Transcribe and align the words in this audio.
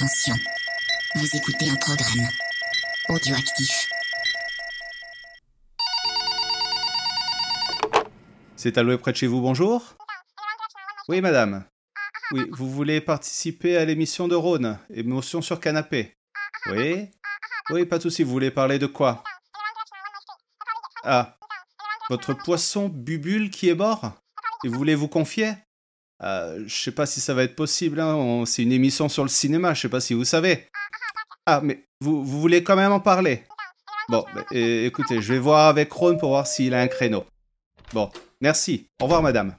Attention, 0.00 0.36
vous 1.16 1.26
écoutez 1.36 1.68
un 1.68 1.74
programme 1.74 2.28
audioactif. 3.08 3.90
C'est 8.54 8.78
alloué 8.78 8.96
près 8.96 9.10
de 9.10 9.16
chez 9.16 9.26
vous, 9.26 9.40
bonjour. 9.40 9.96
Oui, 11.08 11.20
madame. 11.20 11.64
Oui, 12.30 12.46
vous 12.52 12.70
voulez 12.70 13.00
participer 13.00 13.76
à 13.76 13.84
l'émission 13.84 14.28
de 14.28 14.36
Rhône, 14.36 14.78
Émotion 14.94 15.42
sur 15.42 15.58
canapé. 15.58 16.16
Oui. 16.66 17.10
Oui, 17.70 17.84
pas 17.84 17.96
de 17.96 18.02
souci, 18.04 18.22
vous 18.22 18.30
voulez 18.30 18.52
parler 18.52 18.78
de 18.78 18.86
quoi? 18.86 19.24
Ah, 21.02 21.36
votre 22.08 22.34
poisson 22.34 22.88
Bubule 22.88 23.50
qui 23.50 23.68
est 23.68 23.74
mort? 23.74 24.12
Et 24.62 24.68
vous 24.68 24.78
voulez 24.78 24.94
vous 24.94 25.08
confier? 25.08 25.54
Euh, 26.22 26.62
Je 26.66 26.74
sais 26.74 26.92
pas 26.92 27.06
si 27.06 27.20
ça 27.20 27.34
va 27.34 27.44
être 27.44 27.56
possible, 27.56 28.00
hein, 28.00 28.44
c'est 28.46 28.62
une 28.62 28.72
émission 28.72 29.08
sur 29.08 29.22
le 29.22 29.28
cinéma, 29.28 29.74
je 29.74 29.82
sais 29.82 29.88
pas 29.88 30.00
si 30.00 30.14
vous 30.14 30.24
savez. 30.24 30.66
Ah, 31.46 31.60
mais 31.62 31.84
vous, 32.00 32.24
voulez 32.24 32.62
quand 32.62 32.76
même 32.76 32.92
en 32.92 33.00
parler? 33.00 33.44
Bon, 34.08 34.24
bah, 34.34 34.44
écoutez, 34.50 35.20
je 35.20 35.32
vais 35.32 35.38
voir 35.38 35.68
avec 35.68 35.92
Rhône 35.92 36.18
pour 36.18 36.30
voir 36.30 36.46
s'il 36.46 36.74
a 36.74 36.80
un 36.80 36.88
créneau. 36.88 37.24
Bon, 37.92 38.10
merci. 38.40 38.86
Au 39.00 39.04
revoir, 39.04 39.22
madame. 39.22 39.54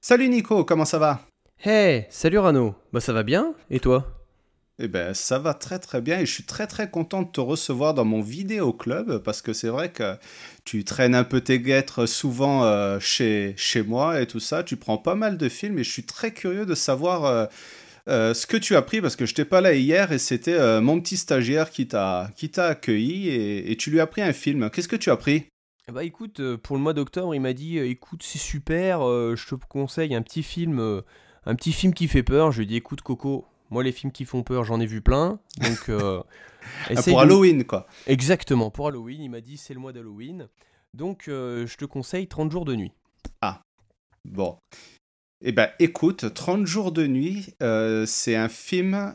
Salut 0.00 0.28
Nico, 0.28 0.64
comment 0.64 0.84
ça 0.84 0.98
va? 0.98 1.20
Hey, 1.58 2.06
salut 2.10 2.38
Rano. 2.38 2.74
Bah 2.92 3.00
ça 3.00 3.14
va 3.14 3.22
bien 3.22 3.54
Et 3.70 3.80
toi? 3.80 4.23
Eh 4.80 4.88
ben, 4.88 5.14
ça 5.14 5.38
va 5.38 5.54
très 5.54 5.78
très 5.78 6.00
bien 6.00 6.18
et 6.18 6.26
je 6.26 6.32
suis 6.32 6.42
très 6.42 6.66
très 6.66 6.90
content 6.90 7.22
de 7.22 7.30
te 7.30 7.40
recevoir 7.40 7.94
dans 7.94 8.04
mon 8.04 8.20
vidéo 8.20 8.72
club 8.72 9.18
parce 9.18 9.40
que 9.40 9.52
c'est 9.52 9.68
vrai 9.68 9.92
que 9.92 10.16
tu 10.64 10.82
traînes 10.82 11.14
un 11.14 11.22
peu 11.22 11.40
tes 11.40 11.60
guêtres 11.60 12.06
souvent 12.06 12.64
euh, 12.64 12.98
chez, 12.98 13.54
chez 13.56 13.84
moi 13.84 14.20
et 14.20 14.26
tout 14.26 14.40
ça. 14.40 14.64
Tu 14.64 14.76
prends 14.76 14.98
pas 14.98 15.14
mal 15.14 15.38
de 15.38 15.48
films 15.48 15.78
et 15.78 15.84
je 15.84 15.92
suis 15.92 16.02
très 16.02 16.32
curieux 16.32 16.66
de 16.66 16.74
savoir 16.74 17.24
euh, 17.24 17.46
euh, 18.08 18.34
ce 18.34 18.48
que 18.48 18.56
tu 18.56 18.74
as 18.74 18.82
pris 18.82 19.00
parce 19.00 19.14
que 19.14 19.26
je 19.26 19.30
n'étais 19.30 19.44
pas 19.44 19.60
là 19.60 19.74
hier 19.74 20.10
et 20.10 20.18
c'était 20.18 20.80
mon 20.80 21.00
petit 21.00 21.18
stagiaire 21.18 21.70
qui 21.70 21.86
t'a 21.86 22.32
accueilli 22.56 23.28
et, 23.28 23.70
et 23.70 23.76
tu 23.76 23.92
lui 23.92 24.00
as 24.00 24.08
pris 24.08 24.22
un 24.22 24.32
film. 24.32 24.70
Qu'est-ce 24.70 24.88
que 24.88 24.96
tu 24.96 25.10
as 25.10 25.16
pris 25.16 25.46
Bah 25.92 26.02
écoute, 26.02 26.40
euh, 26.40 26.56
pour 26.56 26.74
le 26.74 26.82
mois 26.82 26.94
d'octobre, 26.94 27.32
il 27.32 27.40
m'a 27.40 27.52
dit 27.52 27.78
écoute, 27.78 28.24
c'est 28.24 28.38
super, 28.40 29.02
je 29.02 29.46
te 29.46 29.54
conseille 29.68 30.16
un 30.16 30.22
petit 30.22 30.42
film 30.42 31.02
un 31.46 31.54
petit 31.54 31.72
film 31.72 31.94
qui 31.94 32.08
fait 32.08 32.22
peur. 32.22 32.52
Je 32.52 32.58
lui 32.58 32.64
ai 32.64 32.68
dit 32.68 32.76
écoute 32.76 33.02
Coco, 33.02 33.46
moi 33.74 33.82
les 33.82 33.90
films 33.92 34.12
qui 34.12 34.24
font 34.24 34.44
peur, 34.44 34.64
j'en 34.64 34.78
ai 34.80 34.86
vu 34.86 35.00
plein. 35.02 35.40
Donc 35.60 35.88
euh, 35.88 36.22
Ah, 36.88 36.94
Pour 36.94 37.04
de- 37.04 37.22
Halloween 37.22 37.64
quoi. 37.64 37.86
Exactement, 38.06 38.70
pour 38.70 38.86
Halloween, 38.86 39.20
il 39.20 39.28
m'a 39.30 39.40
dit 39.40 39.56
c'est 39.58 39.74
le 39.74 39.80
mois 39.80 39.92
d'Halloween. 39.92 40.48
Donc 40.94 41.26
euh, 41.26 41.66
je 41.66 41.76
te 41.76 41.84
conseille 41.84 42.28
30 42.28 42.50
jours 42.52 42.64
de 42.64 42.74
nuit. 42.76 42.92
Bon. 44.24 44.56
Eh 45.44 45.52
ben, 45.52 45.68
écoute, 45.78 46.32
30 46.32 46.66
jours 46.66 46.92
de 46.92 47.06
nuit, 47.06 47.52
euh, 47.62 48.06
c'est 48.06 48.36
un 48.36 48.48
film 48.48 49.14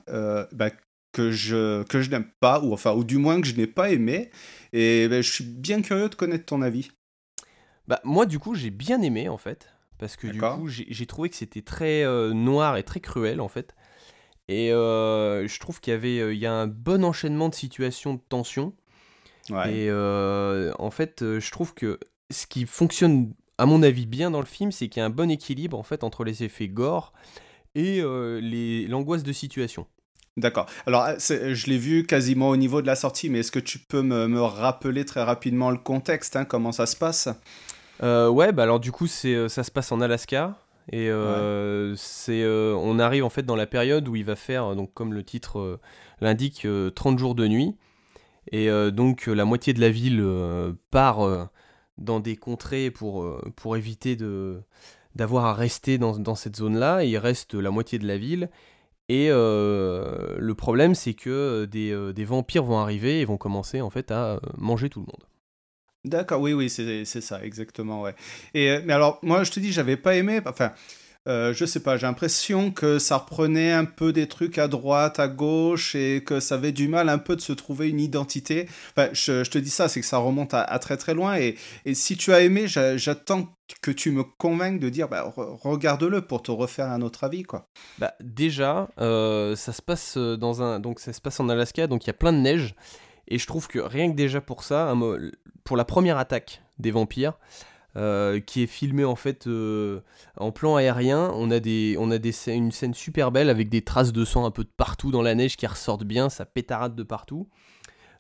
bah, 0.52 0.69
que 1.13 1.31
je, 1.31 1.81
que 1.83 2.02
je 2.02 2.11
n'aime 2.11 2.30
pas, 2.39 2.61
ou 2.61 2.73
enfin, 2.73 2.93
ou 2.93 3.03
du 3.03 3.17
moins 3.17 3.41
que 3.41 3.47
je 3.47 3.55
n'ai 3.55 3.65
pas 3.65 3.89
aimé. 3.91 4.30
Et 4.71 5.07
ben, 5.07 5.23
je 5.23 5.31
suis 5.31 5.43
bien 5.45 5.81
curieux 5.81 6.09
de 6.09 6.13
connaître 6.15 6.45
ton 6.45 6.61
avis. 6.61 6.91
Bah 7.87 7.99
moi 8.03 8.27
du 8.27 8.37
coup 8.37 8.53
j'ai 8.53 8.69
bien 8.69 9.02
aimé 9.02 9.30
en 9.30 9.39
fait 9.39 9.73
parce 9.97 10.15
que 10.15 10.27
du 10.27 10.39
coup 10.39 10.67
j'ai 10.67 11.05
trouvé 11.07 11.27
que 11.30 11.35
c'était 11.35 11.63
très 11.63 12.05
noir 12.33 12.77
et 12.77 12.83
très 12.83 12.99
cruel 12.99 13.41
en 13.41 13.47
fait 13.47 13.73
et 14.50 14.73
euh, 14.73 15.47
je 15.47 15.59
trouve 15.59 15.80
qu'il 15.80 15.92
y 15.94 15.95
avait 15.95 16.19
euh, 16.19 16.33
il 16.33 16.39
y 16.39 16.45
a 16.45 16.52
un 16.53 16.67
bon 16.67 17.05
enchaînement 17.05 17.47
de 17.50 17.55
situations 17.55 18.16
de 18.16 18.19
tension 18.28 18.73
Ouais. 19.50 19.73
et 19.73 19.88
euh, 19.89 20.72
en 20.78 20.92
fait 20.92 21.23
je 21.23 21.52
trouve 21.52 21.73
que 21.73 22.00
ce 22.30 22.45
qui 22.45 22.66
fonctionne 22.67 23.33
à 23.58 23.66
mon 23.66 23.81
avis 23.81 24.05
bien 24.05 24.30
dans 24.30 24.42
le 24.42 24.45
film 24.45 24.72
c'est 24.72 24.89
qu'il 24.89 25.00
y 25.00 25.03
a 25.03 25.05
un 25.05 25.09
bon 25.09 25.31
équilibre 25.31 25.77
en 25.80 25.83
fait 25.83 26.03
entre 26.03 26.23
les 26.23 26.44
effets 26.44 26.67
gore 26.67 27.14
et 27.75 28.00
euh, 28.02 28.39
l'angoisse 28.88 29.23
de 29.23 29.31
situation. 29.31 29.88
D'accord. 30.38 30.67
Alors, 30.86 31.08
je 31.20 31.66
l'ai 31.67 31.77
vu 31.77 32.05
quasiment 32.05 32.50
au 32.50 32.58
niveau 32.58 32.81
de 32.81 32.88
la 32.88 32.95
sortie, 32.95 33.30
mais 33.30 33.39
est-ce 33.39 33.52
que 33.52 33.59
tu 33.59 33.77
peux 33.77 34.02
me, 34.02 34.27
me 34.27 34.42
rappeler 34.42 35.04
très 35.04 35.21
rapidement 35.23 35.70
le 35.70 35.77
contexte, 35.77 36.36
hein, 36.36 36.45
comment 36.45 36.71
ça 36.71 36.86
se 36.86 36.95
passe? 36.95 37.27
Ouais, 38.02 38.52
bah 38.54 38.64
alors 38.64 38.80
du 38.80 38.92
coup, 38.92 39.08
ça 39.08 39.49
se 39.64 39.71
passe 39.71 39.92
en 39.92 39.99
Alaska. 39.99 40.55
Et 40.92 41.10
euh, 41.10 41.95
c'est, 41.95 42.42
euh, 42.44 42.76
on 42.76 42.98
arrive 42.98 43.23
en 43.23 43.30
fait 43.30 43.44
dans 43.44 43.55
la 43.55 43.67
période 43.67 44.08
où 44.08 44.16
il 44.16 44.26
va 44.26 44.36
faire, 44.36 44.72
euh, 44.72 44.76
donc 44.76 44.94
comme 44.94 45.14
le 45.14 45.23
titre 45.23 45.80
l'indique, 46.20 46.66
euh, 46.66 46.89
30 46.89 47.20
jours 47.20 47.36
de 47.36 47.48
nuit. 47.48 47.76
Et 48.52 48.67
donc 48.92 49.27
la 49.27 49.45
moitié 49.45 49.73
de 49.73 49.80
la 49.80 49.92
ville 49.92 50.26
part 50.89 51.20
dans 52.00 52.20
des 52.20 52.36
contrées 52.36 52.89
pour, 52.89 53.39
pour 53.55 53.77
éviter 53.77 54.16
de, 54.16 54.64
d'avoir 55.14 55.45
à 55.45 55.54
rester 55.54 56.00
dans, 56.00 56.17
dans 56.17 56.33
cette 56.33 56.55
zone-là. 56.55 57.04
Il 57.04 57.16
reste 57.20 57.54
la 57.54 57.70
moitié 57.70 58.00
de 58.00 58.08
la 58.08 58.17
ville. 58.17 58.50
Et 59.08 59.27
euh, 59.30 60.36
le 60.39 60.56
problème, 60.56 60.95
c'est 60.95 61.14
que 61.14 61.66
des, 61.66 62.11
des 62.11 62.26
vampires 62.26 62.64
vont 62.64 62.80
arriver 62.80 63.21
et 63.21 63.26
vont 63.26 63.38
commencer 63.38 63.82
en 63.82 63.92
fait 63.92 64.10
à 64.10 64.39
manger 64.58 64.89
tout 64.89 65.02
le 65.02 65.06
monde. 65.06 65.28
D'accord, 66.05 66.39
oui, 66.42 66.54
oui, 66.54 66.70
c'est 66.70 67.04
ça, 67.05 67.43
exactement, 67.43 68.02
ouais. 68.02 68.15
Et, 68.54 68.70
euh, 68.71 68.82
mais 68.86 68.93
alors, 68.93 69.20
moi, 69.21 69.43
je 69.43 69.52
te 69.52 69.60
dis, 69.60 69.71
j'avais 69.73 69.98
pas 69.98 70.15
aimé, 70.15 70.39
enfin, 70.45 70.71
euh, 71.27 71.54
je 71.54 71.65
sais 71.65 71.82
pas, 71.82 71.98
j'ai 71.98 72.08
l'impression 72.08 72.71
que 72.71 72.99
ça 72.99 73.17
reprenait 73.17 73.73
un 73.73 73.83
peu 73.83 74.14
des 74.14 74.27
trucs 74.27 74.58
à 74.58 74.70
droite, 74.70 75.20
à 75.20 75.27
gauche, 75.27 75.95
et 75.95 76.23
que 76.26 76.39
ça 76.39 76.55
avait 76.55 76.71
du 76.71 76.88
mal 76.88 77.09
un 77.09 77.17
peu 77.17 77.36
de 77.36 77.42
se 77.42 77.52
trouver 77.52 77.89
une 77.89 77.99
identité. 77.99 78.67
Enfin, 78.95 79.09
je, 79.11 79.43
te 79.43 79.58
dis 79.58 79.70
ça, 79.70 79.89
c'est 79.89 79.99
que 79.99 80.05
ça 80.05 80.20
remonte 80.20 80.54
à, 80.54 80.80
très 80.80 80.95
très 80.95 81.14
loin, 81.14 81.36
et, 81.38 81.55
et 81.83 81.93
si 81.93 82.15
tu 82.15 82.32
as 82.32 82.42
aimé, 82.42 82.65
j'a- 82.67 82.95
j'attends 82.95 83.54
que 83.82 83.92
tu 83.92 84.11
me 84.11 84.23
convainques 84.23 84.80
de 84.80 84.88
dire, 84.88 85.09
bah, 85.09 85.33
re- 85.36 85.58
regarde-le 85.61 86.21
pour 86.21 86.42
te 86.42 86.49
refaire 86.52 86.88
un 86.88 87.02
autre 87.02 87.26
avis, 87.26 87.43
quoi. 87.43 87.67
Bah 87.98 88.14
déjà, 88.21 88.88
euh, 88.99 89.55
ça 89.58 89.73
se 89.73 89.82
passe 89.82 90.15
euh, 90.15 90.38
dans 90.38 90.61
un, 90.64 90.80
donc 90.80 91.02
ça 91.02 91.11
se 91.11 91.20
passe 91.20 91.42
en 91.42 91.49
Alaska, 91.49 91.88
donc 91.88 92.05
il 92.05 92.08
y 92.08 92.11
a 92.11 92.14
plein 92.14 92.32
de 92.33 92.38
neige, 92.39 92.73
et 93.29 93.37
je 93.37 93.47
trouve 93.47 93.67
que 93.67 93.79
rien 93.79 94.09
que 94.11 94.15
déjà 94.15 94.41
pour 94.41 94.63
ça, 94.63 94.93
pour 95.63 95.77
la 95.77 95.85
première 95.85 96.17
attaque 96.17 96.61
des 96.79 96.91
vampires, 96.91 97.37
euh, 97.95 98.39
qui 98.39 98.61
est 98.61 98.67
filmée 98.67 99.03
en 99.05 99.15
fait 99.15 99.47
euh, 99.47 100.01
en 100.37 100.51
plan 100.51 100.75
aérien, 100.75 101.31
on 101.33 101.49
a 101.49 101.59
des, 101.59 101.95
on 101.99 102.11
a 102.11 102.19
des, 102.19 102.33
une 102.47 102.71
scène 102.71 102.93
super 102.93 103.31
belle 103.31 103.49
avec 103.49 103.69
des 103.69 103.81
traces 103.81 104.13
de 104.13 104.25
sang 104.25 104.45
un 104.45 104.51
peu 104.51 104.63
de 104.63 104.69
partout 104.69 105.09
dans 105.11 105.23
la 105.23 105.33
neige 105.33 105.57
qui 105.57 105.65
ressortent 105.65 106.03
bien, 106.03 106.29
ça 106.29 106.45
pétarade 106.45 106.95
de 106.95 107.03
partout. 107.03 107.47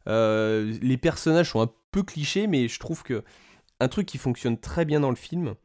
Euh, 0.07 0.75
les 0.81 0.97
personnages 0.97 1.51
sont 1.51 1.61
un 1.61 1.71
peu 1.91 2.03
clichés, 2.03 2.47
mais 2.47 2.67
je 2.67 2.79
trouve 2.79 3.03
que 3.03 3.23
un 3.79 3.87
truc 3.87 4.07
qui 4.07 4.17
fonctionne 4.17 4.57
très 4.57 4.85
bien 4.85 4.99
dans 4.99 5.09
le 5.11 5.15
film, 5.15 5.55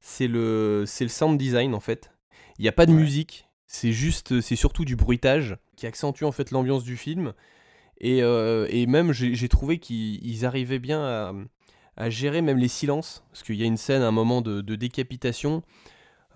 c'est 0.00 0.28
le, 0.28 0.84
c'est 0.86 1.04
le 1.04 1.10
sound 1.10 1.38
design 1.38 1.74
en 1.74 1.80
fait. 1.80 2.10
Il 2.58 2.62
n'y 2.62 2.68
a 2.68 2.72
pas 2.72 2.86
de 2.86 2.92
Ouais. 2.92 2.98
musique, 3.00 3.48
c'est 3.66 3.92
juste, 3.92 4.40
c'est 4.40 4.56
surtout 4.56 4.84
du 4.84 4.94
bruitage 4.94 5.56
qui 5.76 5.86
accentue 5.86 6.24
en 6.24 6.32
fait 6.32 6.50
l'ambiance 6.50 6.84
du 6.84 6.96
film. 6.96 7.32
Et, 8.00 8.22
euh, 8.22 8.66
et 8.70 8.86
même, 8.86 9.12
j'ai 9.12 9.48
trouvé 9.48 9.78
qu'ils 9.78 10.24
ils 10.26 10.44
arrivaient 10.44 10.78
bien 10.78 11.34
à, 11.96 12.10
gérer 12.10 12.42
même 12.42 12.58
les 12.58 12.68
silences, 12.68 13.24
parce 13.30 13.42
qu'il 13.42 13.56
y 13.56 13.62
a 13.62 13.66
une 13.66 13.76
scène, 13.76 14.02
un 14.02 14.10
moment 14.10 14.40
de, 14.40 14.60
décapitation, 14.74 15.62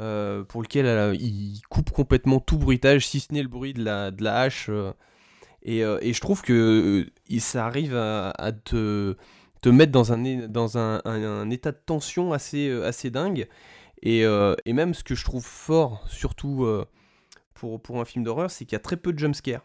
euh, 0.01 0.45
pour 0.45 0.63
lequel 0.63 0.87
euh, 0.87 1.15
ils 1.17 1.61
coupent 1.69 1.91
complètement 1.91 2.39
tout 2.41 2.59
bruitage, 2.59 3.07
si 3.09 3.21
ce 3.21 3.33
n'est 3.33 3.43
le 3.43 3.49
bruit 3.49 3.75
de 3.75 3.83
la, 3.85 4.11
de 4.13 4.23
la 4.23 4.41
hache. 4.43 4.69
euh. 4.71 4.93
et, 5.63 5.81
et 5.81 6.13
je 6.13 6.21
trouve 6.21 6.43
que 6.43 7.07
il- 7.29 7.41
ça 7.41 7.67
arrive 7.67 7.97
à, 7.97 8.53
te, 8.65 9.17
te 9.63 9.69
mettre 9.69 9.93
dans 9.93 10.13
un, 10.13 10.47
dans 10.49 10.79
un, 10.79 11.51
état 11.51 11.73
de 11.73 11.81
tension 11.85 12.33
assez, 12.33 12.71
assez 12.83 13.11
dingue. 13.11 13.49
Et, 14.03 14.21
et 14.23 14.73
même 14.73 14.95
ce 14.95 15.03
que 15.05 15.15
je 15.17 15.25
trouve 15.25 15.45
fort, 15.45 16.05
surtout 16.09 16.67
pour, 17.55 17.83
pour 17.83 18.01
un 18.01 18.05
film 18.05 18.25
d'horreur, 18.25 18.51
c'est 18.51 18.65
qu'il 18.65 18.75
y 18.75 18.77
a 18.77 18.81
très 18.81 18.97
peu 18.97 19.13
de 19.13 19.19
jumpscares. 19.19 19.65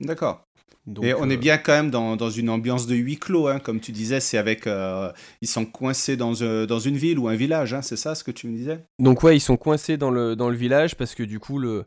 D'accord. 0.00 0.46
Donc, 0.86 1.04
Et 1.04 1.14
on 1.14 1.28
euh, 1.28 1.30
est 1.30 1.36
bien 1.36 1.58
quand 1.58 1.72
même 1.72 1.90
dans, 1.90 2.16
dans 2.16 2.30
une 2.30 2.48
ambiance 2.48 2.86
de 2.86 2.94
huis 2.94 3.18
clos, 3.18 3.48
hein, 3.48 3.58
comme 3.60 3.80
tu 3.80 3.92
disais, 3.92 4.18
c'est 4.18 4.38
avec... 4.38 4.66
euh, 4.66 5.12
ils 5.42 5.48
sont 5.48 5.66
coincés 5.66 6.16
dans, 6.16 6.32
euh, 6.40 6.66
dans 6.66 6.78
une 6.78 6.96
ville 6.96 7.18
ou 7.18 7.28
un 7.28 7.36
village, 7.36 7.74
hein, 7.74 7.82
c'est 7.82 7.96
ça 7.96 8.14
ce 8.14 8.24
que 8.24 8.30
tu 8.30 8.48
me 8.48 8.56
disais? 8.56 8.84
Donc 8.98 9.22
ouais, 9.22 9.36
ils 9.36 9.40
sont 9.40 9.58
coincés 9.58 9.98
dans 9.98 10.10
le, 10.10 10.34
dans 10.36 10.48
le 10.48 10.56
village 10.56 10.96
parce 10.96 11.14
que 11.14 11.22
du 11.22 11.38
coup, 11.38 11.58
le, 11.58 11.84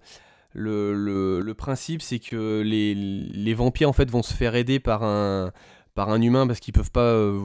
le, 0.53 0.93
le, 0.93 1.41
le 1.41 1.53
principe, 1.55 2.03
c'est 2.03 2.19
que 2.19 2.61
les, 2.61 2.93
les 2.93 3.53
vampires, 3.55 3.89
en 3.89 3.93
fait, 3.93 4.09
vont 4.11 4.23
se 4.23 4.33
faire 4.33 4.55
aider 4.55 4.79
par 4.79 5.03
un, 5.03 5.51
par 5.95 6.09
un 6.09 6.21
humain 6.21 6.45
parce 6.45 6.59
qu'ils 6.59 6.73
peuvent 6.73 6.91
pas, 6.91 7.01
euh, 7.01 7.39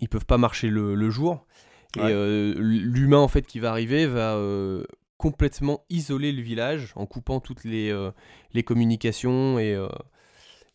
ils 0.00 0.10
peuvent 0.10 0.26
pas 0.26 0.38
marcher 0.38 0.68
le, 0.68 0.94
le 0.94 1.10
jour. 1.10 1.46
Et 1.96 2.00
euh, 2.02 2.54
l'humain, 2.58 3.18
en 3.18 3.28
fait, 3.28 3.46
qui 3.46 3.60
va 3.60 3.70
arriver 3.70 4.06
va 4.06 4.34
euh, 4.34 4.84
complètement 5.16 5.84
isoler 5.90 6.32
le 6.32 6.42
village 6.42 6.92
en 6.96 7.06
coupant 7.06 7.40
toutes 7.40 7.64
les, 7.64 7.90
euh, 7.90 8.10
les 8.52 8.62
communications 8.62 9.58
et... 9.58 9.74
euh, 9.74 9.88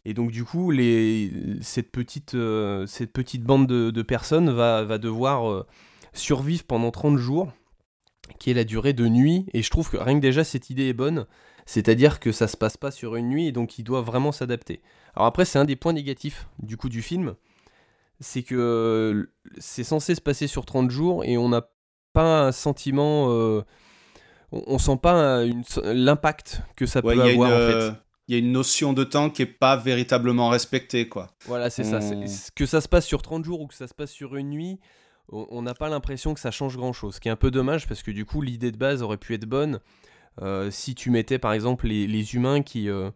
et 0.06 0.14
donc 0.14 0.32
du 0.32 0.46
coup, 0.46 0.72
les, 0.72 1.30
cette, 1.62 1.92
petite, 1.92 2.34
euh, 2.34 2.86
cette 2.86 3.12
petite 3.12 3.44
bande 3.44 3.68
de, 3.68 3.92
de 3.92 4.02
personnes 4.02 4.50
va, 4.50 4.86
va 4.86 4.98
devoir 4.98 5.66
survivre 6.14 6.64
pendant 6.64 6.90
30 6.90 7.18
jours, 7.18 7.52
qui 8.40 8.50
est 8.50 8.54
la 8.54 8.64
durée 8.64 8.94
de 8.94 9.08
nuit. 9.10 9.46
Et 9.54 9.62
je 9.62 9.70
trouve 9.70 9.90
que 9.90 9.98
rien 9.98 10.16
que 10.16 10.22
déjà 10.22 10.46
cette 10.46 10.70
idée 10.70 10.88
est 10.88 10.94
bonne, 10.94 11.28
c'est-à-dire 11.66 12.22
que 12.22 12.32
ça 12.32 12.48
se 12.48 12.56
passe 12.56 12.78
pas 12.78 12.92
sur 12.92 13.18
une 13.18 13.28
nuit 13.28 13.48
et 13.48 13.52
donc 13.52 13.78
il 13.78 13.84
doit 13.84 14.02
vraiment 14.02 14.32
s'adapter. 14.32 14.82
Alors 15.16 15.28
après, 15.28 15.44
c'est 15.44 15.60
un 15.60 15.66
des 15.66 15.76
points 15.76 15.94
négatifs 15.94 16.48
du 16.60 16.78
coup 16.78 16.90
du 16.90 17.02
film, 17.02 17.36
c'est 18.22 18.42
que 18.42 19.30
c'est 19.58 19.84
censé 19.84 20.16
se 20.16 20.22
passer 20.22 20.48
sur 20.48 20.66
30 20.66 20.90
jours 20.90 21.26
et 21.26 21.38
on 21.38 21.50
n'a 21.50 21.70
pas 22.14 22.48
un 22.48 22.52
sentiment... 22.54 23.28
euh, 24.54 24.60
on, 24.68 24.78
sent 24.78 24.98
pas 25.02 25.44
l'impact 25.84 26.62
que 26.76 26.86
ça 26.86 27.02
peut 27.02 27.12
avoir 27.12 27.52
en 27.52 27.72
fait. 27.72 27.94
Il 28.28 28.34
y 28.34 28.36
a 28.36 28.40
une 28.40 28.52
notion 28.52 28.94
de 28.94 29.04
temps 29.04 29.32
qui 29.32 29.42
est 29.42 29.48
pas 29.48 29.76
véritablement 29.76 30.50
respectée, 30.50 31.10
quoi. 31.10 31.32
Voilà, 31.46 31.72
c'est 31.72 31.84
ça. 31.84 32.00
Que 32.56 32.68
ça 32.68 32.80
se 32.80 32.88
passe 32.88 33.06
sur 33.06 33.24
30 33.24 33.44
jours 33.44 33.62
ou 33.62 33.68
que 33.68 33.74
ça 33.74 33.88
se 33.88 33.96
passe 33.96 34.12
sur 34.12 34.36
une 34.36 34.50
nuit, 34.50 34.80
on 35.32 35.64
n'a 35.64 35.74
pas 35.74 35.90
l'impression 35.90 36.36
que 36.36 36.40
ça 36.40 36.52
change 36.52 36.78
grand-chose. 36.78 37.16
Ce 37.16 37.20
qui 37.20 37.28
est 37.28 37.32
un 37.32 37.36
peu 37.36 37.50
dommage 37.50 37.88
parce 37.88 38.04
que 38.04 38.12
du 38.12 38.26
coup, 38.26 38.42
l'idée 38.44 38.72
de 38.72 38.78
base 38.78 39.02
aurait 39.02 39.18
pu 39.18 39.34
être 39.34 39.46
bonne 39.46 39.80
euh, 40.42 40.72
si 40.72 40.96
tu 40.96 41.12
mettais 41.12 41.38
par 41.38 41.54
exemple 41.54 41.88
les, 41.88 42.36
humains 42.36 42.62
qui, 42.62 42.90
euh, 42.90 43.12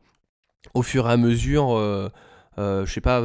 au 0.74 0.82
fur 0.82 1.08
et 1.08 1.12
à 1.12 1.18
mesure, 1.18 1.72
euh, 1.72 2.10
je 2.58 2.86
sais 2.86 3.02
pas, 3.02 3.24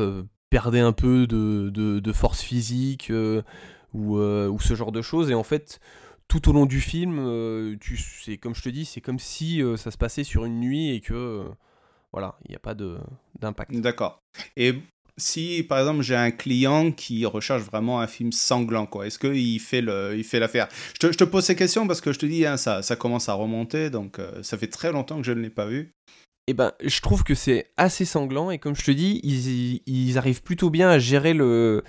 perdaient 0.50 0.80
un 0.80 0.92
peu 0.92 1.26
de, 1.26 2.12
force 2.12 2.40
physique 2.40 3.12
ou, 3.94 4.18
ou, 4.18 4.60
ce 4.60 4.74
genre 4.74 4.92
de 4.92 5.02
choses. 5.02 5.30
Et 5.30 5.34
en 5.34 5.42
fait, 5.42 5.80
tout 6.28 6.48
au 6.48 6.52
long 6.52 6.66
du 6.66 6.80
film, 6.80 7.76
tu, 7.80 7.98
comme 8.38 8.54
je 8.54 8.62
te 8.62 8.68
dis, 8.68 8.84
c'est 8.84 9.00
comme 9.00 9.18
si 9.18 9.62
ça 9.76 9.90
se 9.90 9.98
passait 9.98 10.24
sur 10.24 10.44
une 10.44 10.60
nuit 10.60 10.94
et 10.94 11.00
que 11.00 11.44
voilà, 12.12 12.36
il 12.44 12.50
n'y 12.50 12.56
a 12.56 12.60
pas 12.60 12.74
d'impact. 12.74 13.72
D'accord. 13.74 14.22
Et 14.56 14.74
si 15.18 15.64
par 15.68 15.80
exemple 15.80 16.02
j'ai 16.02 16.16
un 16.16 16.30
client 16.30 16.92
qui 16.92 17.26
recherche 17.26 17.62
vraiment 17.62 18.00
un 18.00 18.06
film 18.06 18.32
sanglant, 18.32 18.86
quoi, 18.86 19.06
est-ce 19.06 19.18
qu'il 19.18 19.60
fait 19.60 19.80
le, 19.80 20.16
il 20.16 20.24
fait 20.24 20.38
l'affaire? 20.38 20.68
Je 20.94 20.98
te, 20.98 21.12
je 21.12 21.18
te, 21.18 21.24
pose 21.24 21.44
ces 21.44 21.56
questions 21.56 21.86
parce 21.86 22.00
que 22.00 22.12
je 22.12 22.18
te 22.18 22.26
dis, 22.26 22.46
hein, 22.46 22.56
ça, 22.56 22.82
ça 22.82 22.96
commence 22.96 23.28
à 23.28 23.34
remonter, 23.34 23.90
donc 23.90 24.18
euh, 24.18 24.42
ça 24.42 24.56
fait 24.56 24.68
très 24.68 24.92
longtemps 24.92 25.16
que 25.18 25.24
je 25.24 25.32
ne 25.32 25.40
l'ai 25.40 25.50
pas 25.50 25.66
vu. 25.66 25.92
Eh 26.46 26.54
ben, 26.54 26.72
je 26.82 27.00
trouve 27.02 27.24
que 27.24 27.34
c'est 27.34 27.70
assez 27.76 28.06
sanglant 28.06 28.50
et 28.50 28.58
comme 28.58 28.74
je 28.74 28.84
te 28.84 28.90
dis, 28.90 29.20
ils, 29.22 29.82
ils 29.86 30.16
arrivent 30.16 30.42
plutôt 30.42 30.70
bien 30.70 30.88
à 30.88 30.98
gérer 30.98 31.34
le, 31.34 31.84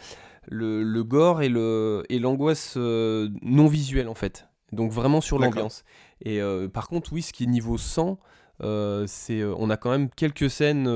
le, 0.50 0.84
le 0.84 1.04
gore 1.04 1.42
et 1.42 1.50
le 1.50 2.04
et 2.10 2.19
l'angoisse 2.19 2.75
euh, 2.78 3.30
non 3.42 3.68
visuelle 3.68 4.07
en 4.07 4.16
fait. 4.16 4.48
Donc 4.72 4.92
vraiment 4.92 5.22
sur 5.22 5.40
l'ambiance. 5.40 5.84
Et 6.22 6.42
euh, 6.42 6.68
par 6.68 6.88
contre, 6.90 7.13
oui, 7.13 7.22
ce 7.22 7.34
qui 7.34 7.46
est 7.46 7.48
niveau 7.48 7.78
sang, 7.78 8.19
c'est 8.62 9.44
on 9.44 9.69
a 9.69 9.78
quand 9.78 9.90
même 9.90 10.10
quelques 10.10 10.50
scènes 10.50 10.88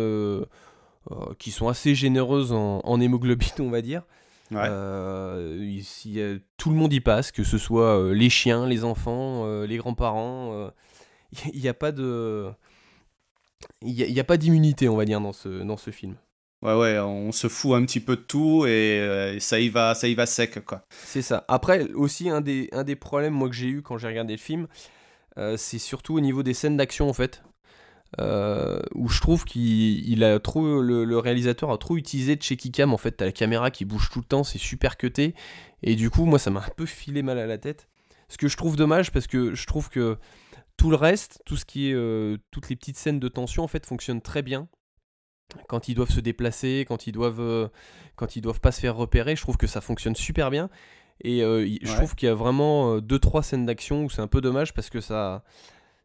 euh, 1.12 1.34
qui 1.38 1.52
sont 1.52 1.68
assez 1.68 1.96
généreuses 1.96 2.54
en, 2.54 3.02
hémoglobine, 3.02 3.52
on 3.60 3.70
va 3.70 3.82
dire. 3.82 4.04
Euh, 4.54 5.58
ici, 5.62 6.20
tout 6.58 6.70
le 6.70 6.76
monde 6.76 6.94
y 6.94 7.02
passe, 7.02 7.32
que 7.32 7.44
ce 7.44 7.58
soit 7.58 8.00
euh, 8.00 8.14
les 8.14 8.30
chiens, 8.30 8.68
les 8.68 8.84
enfants, 8.84 9.64
les 9.64 9.78
grands-parents. 9.78 10.72
Il 11.54 11.60
n'y 11.60 11.68
a, 11.68 11.74
pas 11.74 11.92
de. 11.92 12.52
Il 13.82 13.94
n'y 13.94 14.20
a, 14.20 14.24
pas 14.24 14.38
d'immunité, 14.38 14.88
on 14.88 14.96
va 14.96 15.04
dire, 15.04 15.20
dans 15.20 15.34
ce, 15.34 15.64
dans 15.64 15.78
ce 15.78 15.92
film. 15.92 16.16
Ouais, 16.64 16.74
ouais, 16.76 16.98
on 17.00 17.32
se 17.32 17.48
fout 17.48 17.76
un 17.76 17.86
petit 17.86 18.00
peu 18.00 18.16
de 18.16 18.22
tout 18.22 18.66
et, 18.66 19.38
ça, 19.40 19.60
y 19.60 19.70
va, 19.70 19.94
ça 19.94 20.08
y 20.08 20.16
va 20.16 20.26
sec, 20.26 20.64
quoi. 20.66 20.86
C'est 21.06 21.22
ça. 21.22 21.46
Après, 21.48 21.92
aussi, 21.92 22.30
un 22.30 22.42
des, 22.42 22.70
un 22.72 22.84
des 22.84 22.96
problèmes, 22.96 23.34
moi, 23.34 23.50
que 23.50 23.56
j'ai 23.56 23.68
eu 23.68 23.82
quand 23.82 23.98
j'ai 23.98 24.08
regardé 24.08 24.34
le 24.34 24.40
film, 24.40 24.68
c'est 25.58 25.80
surtout 25.80 26.16
au 26.16 26.22
niveau 26.22 26.42
des 26.42 26.54
scènes 26.54 26.78
d'action, 26.78 27.10
en 27.10 27.14
fait. 27.14 27.44
Euh, 28.20 28.80
où 28.94 29.10
je 29.10 29.20
trouve 29.22 29.44
qu'il 29.44 30.24
a 30.24 30.40
trop 30.40 30.82
le, 30.84 31.18
réalisateur 31.18 31.72
a 31.72 31.80
trop 31.80 31.98
utilisé 31.98 32.36
de 32.36 32.44
shaky 32.44 32.72
cam 32.72 32.94
en 32.94 32.98
fait 32.98 33.14
t'as 33.14 33.26
la 33.26 33.32
caméra 33.32 33.72
qui 33.72 33.86
bouge 33.86 34.12
tout 34.12 34.20
le 34.20 34.26
temps 34.26 34.44
c'est 34.44 34.60
super 34.60 34.98
cuté 34.98 35.34
et 35.82 35.96
du 35.96 36.12
coup 36.12 36.26
moi 36.26 36.38
ça 36.38 36.52
m'a 36.52 36.60
un 36.60 36.74
peu 36.76 36.86
filé 36.86 37.24
mal 37.24 37.40
à 37.40 37.48
la 37.48 37.58
tête 37.58 37.88
ce 38.30 38.38
que 38.38 38.48
je 38.48 38.56
trouve 38.56 38.76
dommage 38.76 39.12
parce 39.12 39.26
que 39.26 39.56
je 39.56 39.66
trouve 39.66 39.90
que 39.90 40.20
tout 40.78 40.92
le 40.92 40.96
reste 40.96 41.42
tout 41.44 41.58
ce 41.58 41.66
qui 41.66 41.90
est 41.90 41.94
euh, 41.96 42.38
toutes 42.52 42.70
les 42.70 42.76
petites 42.76 42.98
scènes 42.98 43.20
de 43.20 43.28
tension 43.30 43.64
en 43.64 43.68
fait 43.68 43.84
fonctionnent 43.84 44.22
très 44.22 44.44
bien 44.44 44.68
quand 45.68 45.88
ils 45.88 45.96
doivent 45.96 46.12
se 46.12 46.20
déplacer 46.20 46.86
quand 46.88 47.08
ils 47.08 47.12
doivent 47.12 47.42
euh, 47.42 47.68
quand 48.16 48.36
ils 48.36 48.42
doivent 48.42 48.62
pas 48.62 48.72
se 48.72 48.80
faire 48.80 48.96
repérer 48.96 49.36
je 49.36 49.42
trouve 49.42 49.58
que 49.58 49.68
ça 49.68 49.82
fonctionne 49.82 50.16
super 50.16 50.50
bien 50.52 50.70
et 51.24 51.40
je 51.40 51.96
trouve 51.96 52.16
qu'il 52.16 52.28
y 52.28 52.32
a 52.32 52.36
vraiment 52.36 53.00
deux 53.00 53.20
trois 53.20 53.44
scènes 53.44 53.66
d'action 53.66 54.04
où 54.04 54.10
c'est 54.10 54.22
un 54.22 54.28
peu 54.28 54.42
dommage 54.42 54.74
parce 54.74 54.90
que 54.90 55.00
ça 55.00 55.44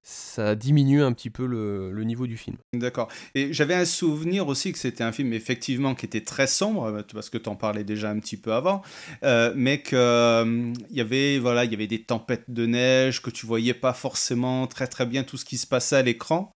ça 0.03 0.55
diminue 0.55 1.03
un 1.03 1.13
petit 1.13 1.29
peu 1.29 1.45
le, 1.45 1.93
niveau 2.05 2.27
du 2.27 2.39
film. 2.39 2.57
D'accord. 2.73 3.09
Et 3.35 3.53
j'avais 3.53 3.75
un 3.75 3.85
souvenir 3.85 4.49
aussi 4.49 4.73
que 4.73 4.79
c'était 4.79 5.05
un 5.05 5.13
film 5.13 5.35
effectivement 5.35 5.95
qui 5.95 6.07
était 6.07 6.23
très 6.23 6.47
sombre, 6.47 6.85
euh, 6.85 7.03
parce 7.13 7.29
que 7.29 7.37
tu 7.37 7.49
en 7.51 7.57
parlais 7.57 7.85
déjà 7.85 8.09
un 8.09 8.19
petit 8.19 8.39
peu 8.39 8.55
avant, 8.55 8.81
euh, 9.23 9.53
mais 9.55 9.83
qu'il 9.83 9.99
euh, 9.99 10.73
y 10.91 11.03
avait 11.03 11.39
voilà, 11.39 11.67
il 11.67 11.73
y 11.73 11.75
avait 11.75 11.87
des 11.87 12.03
tempêtes 12.03 12.45
de 12.49 12.65
neige, 12.65 13.21
que 13.21 13.29
tu 13.29 13.45
voyais 13.45 13.75
pas 13.75 13.93
forcément 13.93 14.67
très 14.67 14.87
très 14.87 15.05
bien 15.05 15.25
tout 15.25 15.37
ce 15.37 15.45
qui 15.45 15.59
se 15.59 15.67
passait 15.67 15.97
à 15.97 16.03
l'écran. 16.03 16.55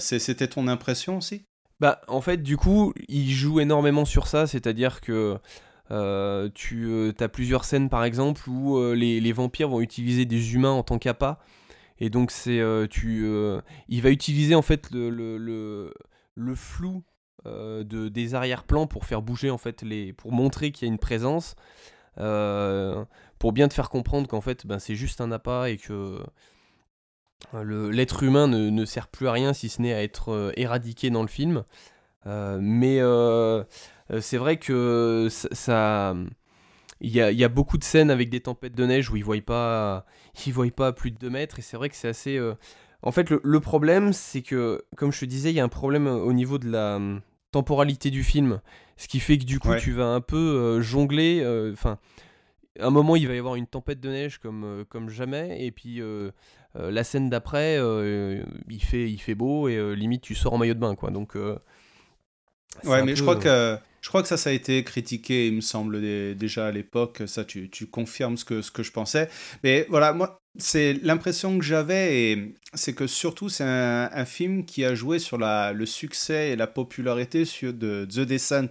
c'était 0.00 0.48
ton 0.48 0.68
impression 0.68 1.16
aussi? 1.16 1.46
Bah 1.80 2.00
en 2.08 2.20
fait 2.20 2.42
du 2.42 2.56
coup 2.56 2.92
il 3.08 3.30
joue 3.30 3.60
énormément 3.60 4.04
sur 4.04 4.26
ça, 4.26 4.46
c'est-à-dire 4.46 5.00
que 5.00 5.38
tu 6.54 7.14
as 7.18 7.28
plusieurs 7.28 7.64
scènes 7.64 7.88
par 7.88 8.04
exemple 8.04 8.48
où 8.48 8.80
les, 8.92 9.20
les, 9.20 9.32
vampires 9.32 9.68
vont 9.68 9.80
utiliser 9.80 10.24
des 10.24 10.54
humains 10.54 10.70
en 10.70 10.82
tant 10.82 10.98
qu'appât. 10.98 11.38
Et 12.00 12.08
donc 12.08 12.30
c'est 12.30 12.58
euh, 12.60 12.86
tu, 12.86 13.24
euh, 13.24 13.60
il 13.88 14.02
va 14.02 14.10
utiliser 14.10 14.54
en 14.54 14.62
fait 14.62 14.90
le, 14.90 15.10
le, 15.10 15.94
le, 16.34 16.54
flou 16.54 17.04
euh, 17.46 17.84
de, 17.84 18.08
des 18.08 18.34
arrière-plans 18.34 18.86
pour 18.86 19.04
faire 19.04 19.20
bouger 19.20 19.50
en 19.50 19.58
fait 19.58 19.82
les, 19.82 20.14
pour 20.14 20.32
montrer 20.32 20.72
qu'il 20.72 20.88
y 20.88 20.90
a 20.90 20.92
une 20.92 20.98
présence, 20.98 21.54
pour 22.16 23.52
bien 23.52 23.68
te 23.68 23.74
faire 23.74 23.90
comprendre 23.90 24.28
qu'en 24.28 24.40
fait 24.40 24.66
ben, 24.66 24.78
c'est 24.78 24.94
juste 24.94 25.20
un 25.20 25.30
appât 25.30 25.70
et 25.70 25.76
que 25.76 26.18
l'être 27.64 28.22
humain 28.22 28.46
ne, 28.46 28.70
ne, 28.70 28.84
sert 28.84 29.08
plus 29.08 29.28
à 29.28 29.32
rien 29.32 29.52
si 29.52 29.68
ce 29.68 29.82
n'est 29.82 29.94
à 29.94 30.02
être 30.02 30.52
éradiqué 30.56 31.10
dans 31.10 31.22
le 31.22 31.28
film. 31.28 31.64
mais 32.26 33.00
c'est 34.20 34.36
vrai 34.36 34.56
que 34.56 35.28
ça 35.30 36.14
il 37.00 37.10
y, 37.10 37.20
a, 37.20 37.32
y, 37.32 37.44
a, 37.44 37.48
beaucoup 37.48 37.78
de 37.78 37.84
scènes 37.84 38.10
avec 38.10 38.28
des 38.28 38.40
tempêtes 38.40 38.74
de 38.74 38.84
neige 38.84 39.10
où 39.10 39.16
ils 39.16 39.20
ne 39.20 39.24
voient 39.24 39.40
pas, 39.40 40.04
ils 40.46 40.52
voient 40.52 40.70
pas 40.70 40.92
plus 40.92 41.10
de 41.10 41.16
2 41.16 41.30
mètres 41.30 41.58
et 41.58 41.62
c'est 41.62 41.76
vrai 41.76 41.88
que 41.88 41.96
c'est 41.96 42.08
assez. 42.08 42.36
Euh, 42.36 42.54
en 43.02 43.12
fait, 43.12 43.30
le, 43.30 43.60
problème, 43.60 44.12
c'est 44.12 44.42
que, 44.42 44.84
comme 44.96 45.10
je 45.10 45.20
te 45.20 45.24
disais, 45.24 45.50
il 45.50 45.56
y 45.56 45.60
a 45.60 45.64
un 45.64 45.70
problème 45.70 46.06
au 46.06 46.32
niveau 46.34 46.58
de 46.58 46.70
la 46.70 47.00
temporalité 47.50 48.10
du 48.10 48.22
film, 48.22 48.60
ce 48.98 49.08
qui 49.08 49.20
fait 49.20 49.38
que 49.38 49.44
du 49.44 49.58
coup, 49.58 49.74
tu 49.76 49.92
vas 49.92 50.08
un 50.08 50.20
peu 50.20 50.36
euh, 50.36 50.82
jongler. 50.82 51.40
Euh, 51.42 51.72
enfin, 51.72 51.98
à 52.78 52.86
un 52.86 52.90
moment, 52.90 53.16
il 53.16 53.26
va 53.26 53.34
y 53.34 53.38
avoir 53.38 53.54
une 53.54 53.66
tempête 53.66 54.00
de 54.00 54.10
neige 54.10 54.38
comme, 54.38 54.84
comme 54.90 55.08
jamais, 55.08 55.64
et 55.64 55.72
puis 55.72 56.02
la 56.74 57.04
scène 57.04 57.30
d'après, 57.30 57.76
il, 57.76 58.82
fait, 58.82 59.10
il 59.10 59.18
fait 59.18 59.34
beau 59.34 59.68
et 59.68 59.96
limite, 59.96 60.22
tu 60.22 60.34
sors 60.34 60.52
en 60.52 60.58
maillot 60.58 60.74
de 60.74 60.78
bain, 60.78 60.94
quoi. 60.94 61.10
Donc. 61.10 61.34
ouais, 62.84 63.02
mais 63.02 63.16
je 63.16 63.22
crois 63.22 63.36
que 63.36 63.78
je 64.00 64.08
crois 64.08 64.22
que 64.22 64.28
ça, 64.28 64.36
ça 64.36 64.50
a 64.50 64.52
été 64.52 64.82
critiqué, 64.82 65.48
il 65.48 65.54
me 65.56 65.60
semble, 65.60 66.00
déjà 66.36 66.68
à 66.68 66.70
l'époque. 66.70 67.22
Ça, 67.26 67.44
tu, 67.44 67.68
tu, 67.68 67.86
confirmes 67.86 68.36
ce 68.36 68.44
que, 68.44 68.62
ce 68.62 68.70
que 68.70 68.82
je 68.82 68.92
pensais. 68.92 69.28
Mais 69.62 69.86
voilà, 69.90 70.12
moi, 70.12 70.40
c'est 70.58 70.94
l'impression 71.02 71.58
que 71.58 71.64
j'avais, 71.64 72.54
c'est 72.72 72.94
que 72.94 73.06
surtout, 73.06 73.48
c'est 73.48 73.64
un, 73.64 74.24
film 74.24 74.64
qui 74.64 74.84
a 74.84 74.94
joué 74.94 75.18
sur 75.18 75.36
la, 75.38 75.72
le 75.72 75.86
succès 75.86 76.50
et 76.50 76.56
la 76.56 76.66
popularité 76.66 77.44
sur, 77.44 77.74
de 77.74 78.06
The 78.10 78.20
Descent, 78.20 78.70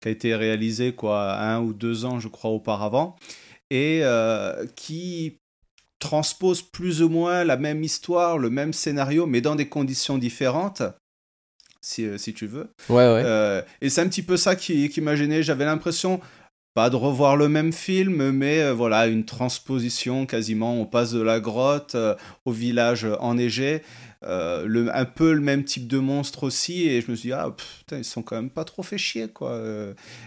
qui 0.00 0.08
a 0.08 0.10
été 0.10 0.34
réalisé, 0.34 0.92
quoi, 0.94 1.38
un 1.38 1.60
ou 1.60 1.72
deux 1.72 2.04
ans, 2.04 2.18
je 2.18 2.28
crois, 2.28 2.50
auparavant, 2.50 3.16
et 3.70 4.00
euh, 4.02 4.66
qui 4.74 5.38
transpose 5.98 6.62
plus 6.62 7.02
ou 7.02 7.08
moins 7.08 7.44
la 7.44 7.56
même 7.56 7.82
histoire, 7.82 8.38
le 8.38 8.50
même 8.50 8.72
scénario, 8.72 9.26
mais 9.26 9.40
dans 9.40 9.54
des 9.54 9.68
conditions 9.68 10.18
différentes 10.18 10.82
si, 11.86 12.04
euh, 12.04 12.18
si 12.18 12.34
tu 12.34 12.46
veux. 12.46 12.68
Ouais, 12.88 12.96
ouais. 12.96 13.22
Euh, 13.24 13.62
et 13.80 13.88
c'est 13.88 14.00
un 14.00 14.08
petit 14.08 14.22
peu 14.22 14.36
ça 14.36 14.56
qui, 14.56 14.88
qui 14.88 15.00
m'a 15.00 15.14
gêné. 15.14 15.44
J'avais 15.44 15.64
l'impression, 15.64 16.20
pas 16.74 16.90
de 16.90 16.96
revoir 16.96 17.36
le 17.36 17.48
même 17.48 17.72
film, 17.72 18.32
mais 18.32 18.60
euh, 18.60 18.74
voilà, 18.74 19.06
une 19.06 19.24
transposition 19.24 20.26
quasiment. 20.26 20.80
On 20.80 20.84
passe 20.84 21.12
de 21.12 21.22
la 21.22 21.38
grotte 21.38 21.96
au 22.44 22.50
village 22.50 23.06
enneigé. 23.20 23.82
le, 24.22 24.88
un 24.92 25.04
peu 25.04 25.32
le 25.32 25.40
même 25.40 25.62
type 25.62 25.86
de 25.86 25.98
monstre 25.98 26.42
aussi. 26.42 26.88
Et 26.88 27.00
je 27.00 27.10
me 27.10 27.16
suis 27.16 27.28
dit, 27.28 27.32
ah, 27.32 27.54
putain, 27.78 27.98
ils 27.98 28.04
sont 28.04 28.22
quand 28.22 28.36
même 28.36 28.50
pas 28.50 28.64
trop 28.64 28.82
fait 28.82 28.98
chier, 28.98 29.28
quoi. 29.28 29.60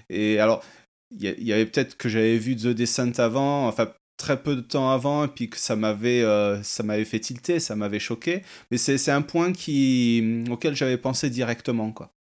et 0.10 0.40
alors. 0.40 0.64
Il 1.12 1.24
y, 1.24 1.54
avait 1.54 1.66
peut-être 1.66 1.98
que 1.98 2.08
j'avais 2.08 2.38
vu 2.38 2.56
The 2.56 2.68
Descent 2.68 3.18
avant, 3.18 3.68
enfin 3.68 3.92
très 4.20 4.44
peu 4.44 4.56
de 4.56 4.62
temps 4.62 4.92
avant 4.92 5.24
et 5.24 5.28
puis 5.30 5.50
que 5.50 5.58
ça 5.58 5.76
m'avait 5.76 6.22
euh, 6.22 6.62
ça 6.62 6.84
m'avait 6.84 7.06
fait 7.06 7.20
tilter, 7.20 7.60
ça 7.60 7.76
m'avait 7.76 8.00
choqué. 8.00 8.44
Mais 8.70 8.78
c'est 8.78 9.10
un 9.10 9.24
point 9.24 9.52
qui 9.54 10.44
auquel 10.52 10.76
j'avais 10.76 10.98
pensé 10.98 11.32
directement 11.32 11.92
quoi. 11.92 12.12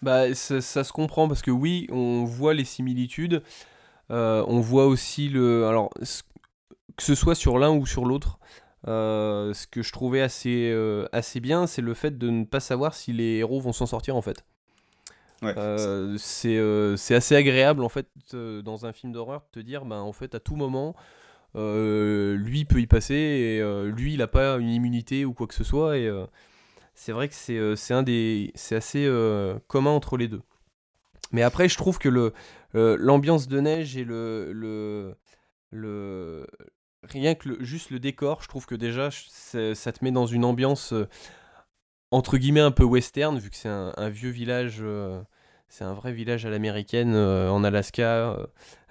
Bah 0.00 0.34
ça, 0.34 0.60
se 0.60 0.92
comprend 0.92 1.28
parce 1.28 1.42
que 1.42 1.50
oui, 1.50 1.86
on 1.90 2.24
voit 2.24 2.54
les 2.54 2.64
similitudes. 2.64 3.42
Euh, 4.10 4.44
on 4.48 4.60
voit 4.60 4.86
aussi 4.86 5.28
le 5.28 5.66
alors 5.66 5.90
que 6.96 7.02
ce 7.02 7.14
soit 7.14 7.34
sur 7.34 7.58
l'un 7.58 7.70
ou 7.70 7.84
sur 7.84 8.06
l'autre. 8.06 8.38
Euh, 8.86 9.54
ce 9.54 9.66
que 9.66 9.82
je 9.82 9.92
trouvais 9.92 10.20
assez, 10.20 10.72
assez 11.12 11.40
bien, 11.40 11.66
c'est 11.66 11.82
le 11.82 11.94
fait 11.94 12.16
de 12.16 12.30
ne 12.30 12.44
pas 12.44 12.60
savoir 12.60 12.94
si 12.94 13.12
les 13.12 13.38
héros 13.38 13.60
vont 13.60 13.72
s'en 13.72 13.86
sortir 13.86 14.14
en 14.14 14.22
fait. 14.22 14.44
Ouais, 15.42 15.54
c'est 16.16 17.14
assez 17.14 17.34
agréable 17.34 17.82
en 17.82 17.88
fait 17.88 18.06
dans 18.32 18.86
un 18.86 18.92
film 18.92 19.12
d'horreur 19.12 19.40
de 19.40 19.60
te 19.60 19.64
dire 19.64 19.84
ben 19.84 20.00
en 20.00 20.12
fait 20.12 20.34
à 20.36 20.40
tout 20.40 20.54
moment 20.54 20.94
euh, 21.56 22.36
lui 22.36 22.64
peut 22.64 22.80
y 22.80 22.86
passer 22.86 23.14
et 23.14 23.60
euh, 23.60 23.88
lui 23.90 24.14
il 24.14 24.18
n'a 24.18 24.26
pas 24.26 24.56
une 24.56 24.70
immunité 24.70 25.24
ou 25.24 25.32
quoi 25.32 25.46
que 25.46 25.54
ce 25.54 25.62
soit 25.62 25.98
et 25.98 26.08
euh, 26.08 26.26
c'est 26.94 27.12
vrai 27.12 27.28
que 27.28 27.34
c'est 27.76 27.94
un 27.94 28.02
des 28.02 28.50
c'est 28.54 28.76
assez 28.76 29.08
commun 29.68 29.90
entre 29.90 30.16
les 30.16 30.28
deux. 30.28 30.42
Mais 31.32 31.42
après 31.42 31.68
je 31.68 31.76
trouve 31.76 31.98
que 31.98 32.08
le 32.08 32.32
l'ambiance 32.72 33.48
de 33.48 33.60
neige 33.60 33.96
et 33.96 34.04
le 34.04 34.52
le, 34.52 35.16
le 35.70 36.46
rien 37.02 37.34
que 37.34 37.62
juste 37.62 37.90
le 37.90 37.98
décor, 37.98 38.42
je 38.42 38.48
trouve 38.48 38.66
que 38.66 38.74
déjà 38.74 39.10
ça 39.10 39.92
te 39.92 40.04
met 40.04 40.12
dans 40.12 40.26
une 40.26 40.44
ambiance 40.44 40.94
entre 42.12 42.38
guillemets 42.38 42.60
un 42.60 42.70
peu 42.70 42.84
western, 42.84 43.38
vu 43.38 43.50
que 43.50 43.56
c'est 43.56 43.68
un, 43.68 44.08
vieux 44.08 44.30
village, 44.30 44.84
c'est 45.76 45.82
un 45.82 45.92
vrai 45.92 46.12
village 46.12 46.46
à 46.46 46.50
l'américaine 46.50 47.16
en 47.16 47.64
Alaska, 47.64 48.36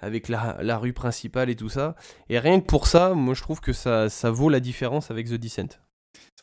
avec 0.00 0.28
la, 0.28 0.76
rue 0.76 0.92
principale 0.92 1.48
et 1.48 1.56
tout 1.56 1.70
ça. 1.70 1.96
Et 2.28 2.38
rien 2.38 2.60
que 2.60 2.66
pour 2.66 2.88
ça, 2.88 3.14
moi 3.14 3.32
je 3.32 3.40
trouve 3.40 3.62
que 3.62 3.72
ça, 3.72 4.08
vaut 4.24 4.50
la 4.50 4.60
différence 4.60 5.10
avec 5.10 5.28
The 5.28 5.34
Descent. 5.34 5.80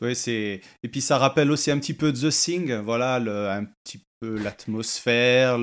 Et 0.02 0.60
puis 0.90 1.00
ça 1.00 1.18
rappelle 1.18 1.52
aussi 1.52 1.70
un 1.70 1.78
petit 1.78 1.94
peu 1.94 2.12
The 2.12 2.30
Thing, 2.30 2.74
voilà, 2.80 3.16
un 3.54 3.66
petit 3.84 4.04
l'atmosphère. 4.22 5.58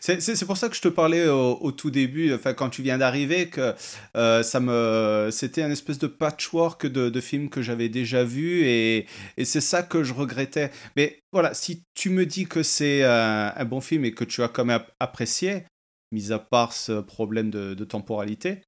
C'est 0.00 0.46
pour 0.46 0.56
ça 0.56 0.68
que 0.68 0.76
je 0.76 0.80
te 0.80 0.88
parlais 0.88 1.28
au, 1.28 1.72
tout 1.72 1.90
début, 1.90 2.32
enfin 2.34 2.54
quand 2.54 2.70
tu 2.70 2.82
viens 2.82 2.98
d'arriver, 2.98 3.48
que 3.48 3.74
euh, 4.16 4.42
ça 4.42 4.60
me, 4.60 5.28
c'était 5.30 5.62
un 5.62 5.70
espèce 5.70 5.98
de 5.98 6.06
patchwork 6.06 6.86
de, 6.86 7.08
de 7.08 7.20
films 7.20 7.48
que 7.48 7.62
j'avais 7.62 7.88
déjà 7.88 8.24
vu 8.24 8.64
et, 8.64 9.06
et 9.36 9.44
c'est 9.44 9.60
ça 9.60 9.82
que 9.82 10.02
je 10.02 10.12
regrettais. 10.12 10.70
Mais 10.96 11.20
voilà, 11.32 11.54
si 11.54 11.84
tu 11.94 12.10
me 12.10 12.26
dis 12.26 12.46
que 12.46 12.62
c'est 12.62 13.04
un, 13.04 13.52
un, 13.56 13.64
bon 13.64 13.80
film 13.80 14.04
et 14.04 14.12
que 14.12 14.24
tu 14.24 14.42
as 14.42 14.48
quand 14.48 14.64
même 14.64 14.82
apprécié, 15.00 15.64
mis 16.10 16.32
à 16.32 16.38
part 16.38 16.72
ce 16.72 17.00
problème 17.00 17.50
de 17.50 17.84
temporalité, 17.84 18.60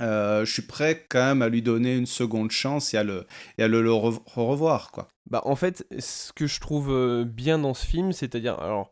euh, 0.00 0.44
je 0.44 0.52
suis 0.52 0.62
prêt 0.62 1.04
quand 1.08 1.24
même 1.24 1.42
à 1.42 1.48
lui 1.48 1.62
donner 1.62 1.96
une 1.96 2.06
seconde 2.06 2.50
chance 2.50 2.94
et 2.94 2.96
à 2.96 3.04
le, 3.04 3.26
le, 3.58 3.92
revoir. 3.92 4.90
Quoi. 4.90 5.08
Bah, 5.30 5.42
en 5.44 5.56
fait, 5.56 5.86
ce 5.98 6.32
que 6.32 6.46
je 6.46 6.60
trouve 6.60 6.90
euh, 6.90 7.24
bien 7.24 7.58
dans 7.58 7.74
ce 7.74 7.86
film, 7.86 8.12
c'est-à-dire. 8.12 8.58
Alors, 8.60 8.90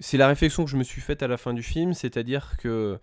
c'est 0.00 0.16
la 0.16 0.28
réflexion 0.28 0.64
que 0.64 0.70
je 0.70 0.76
me 0.76 0.84
suis 0.84 1.00
faite 1.00 1.22
à 1.22 1.28
la 1.28 1.36
fin 1.36 1.52
du 1.52 1.62
film, 1.62 1.92
c'est-à-dire 1.92 2.56
que 2.58 2.98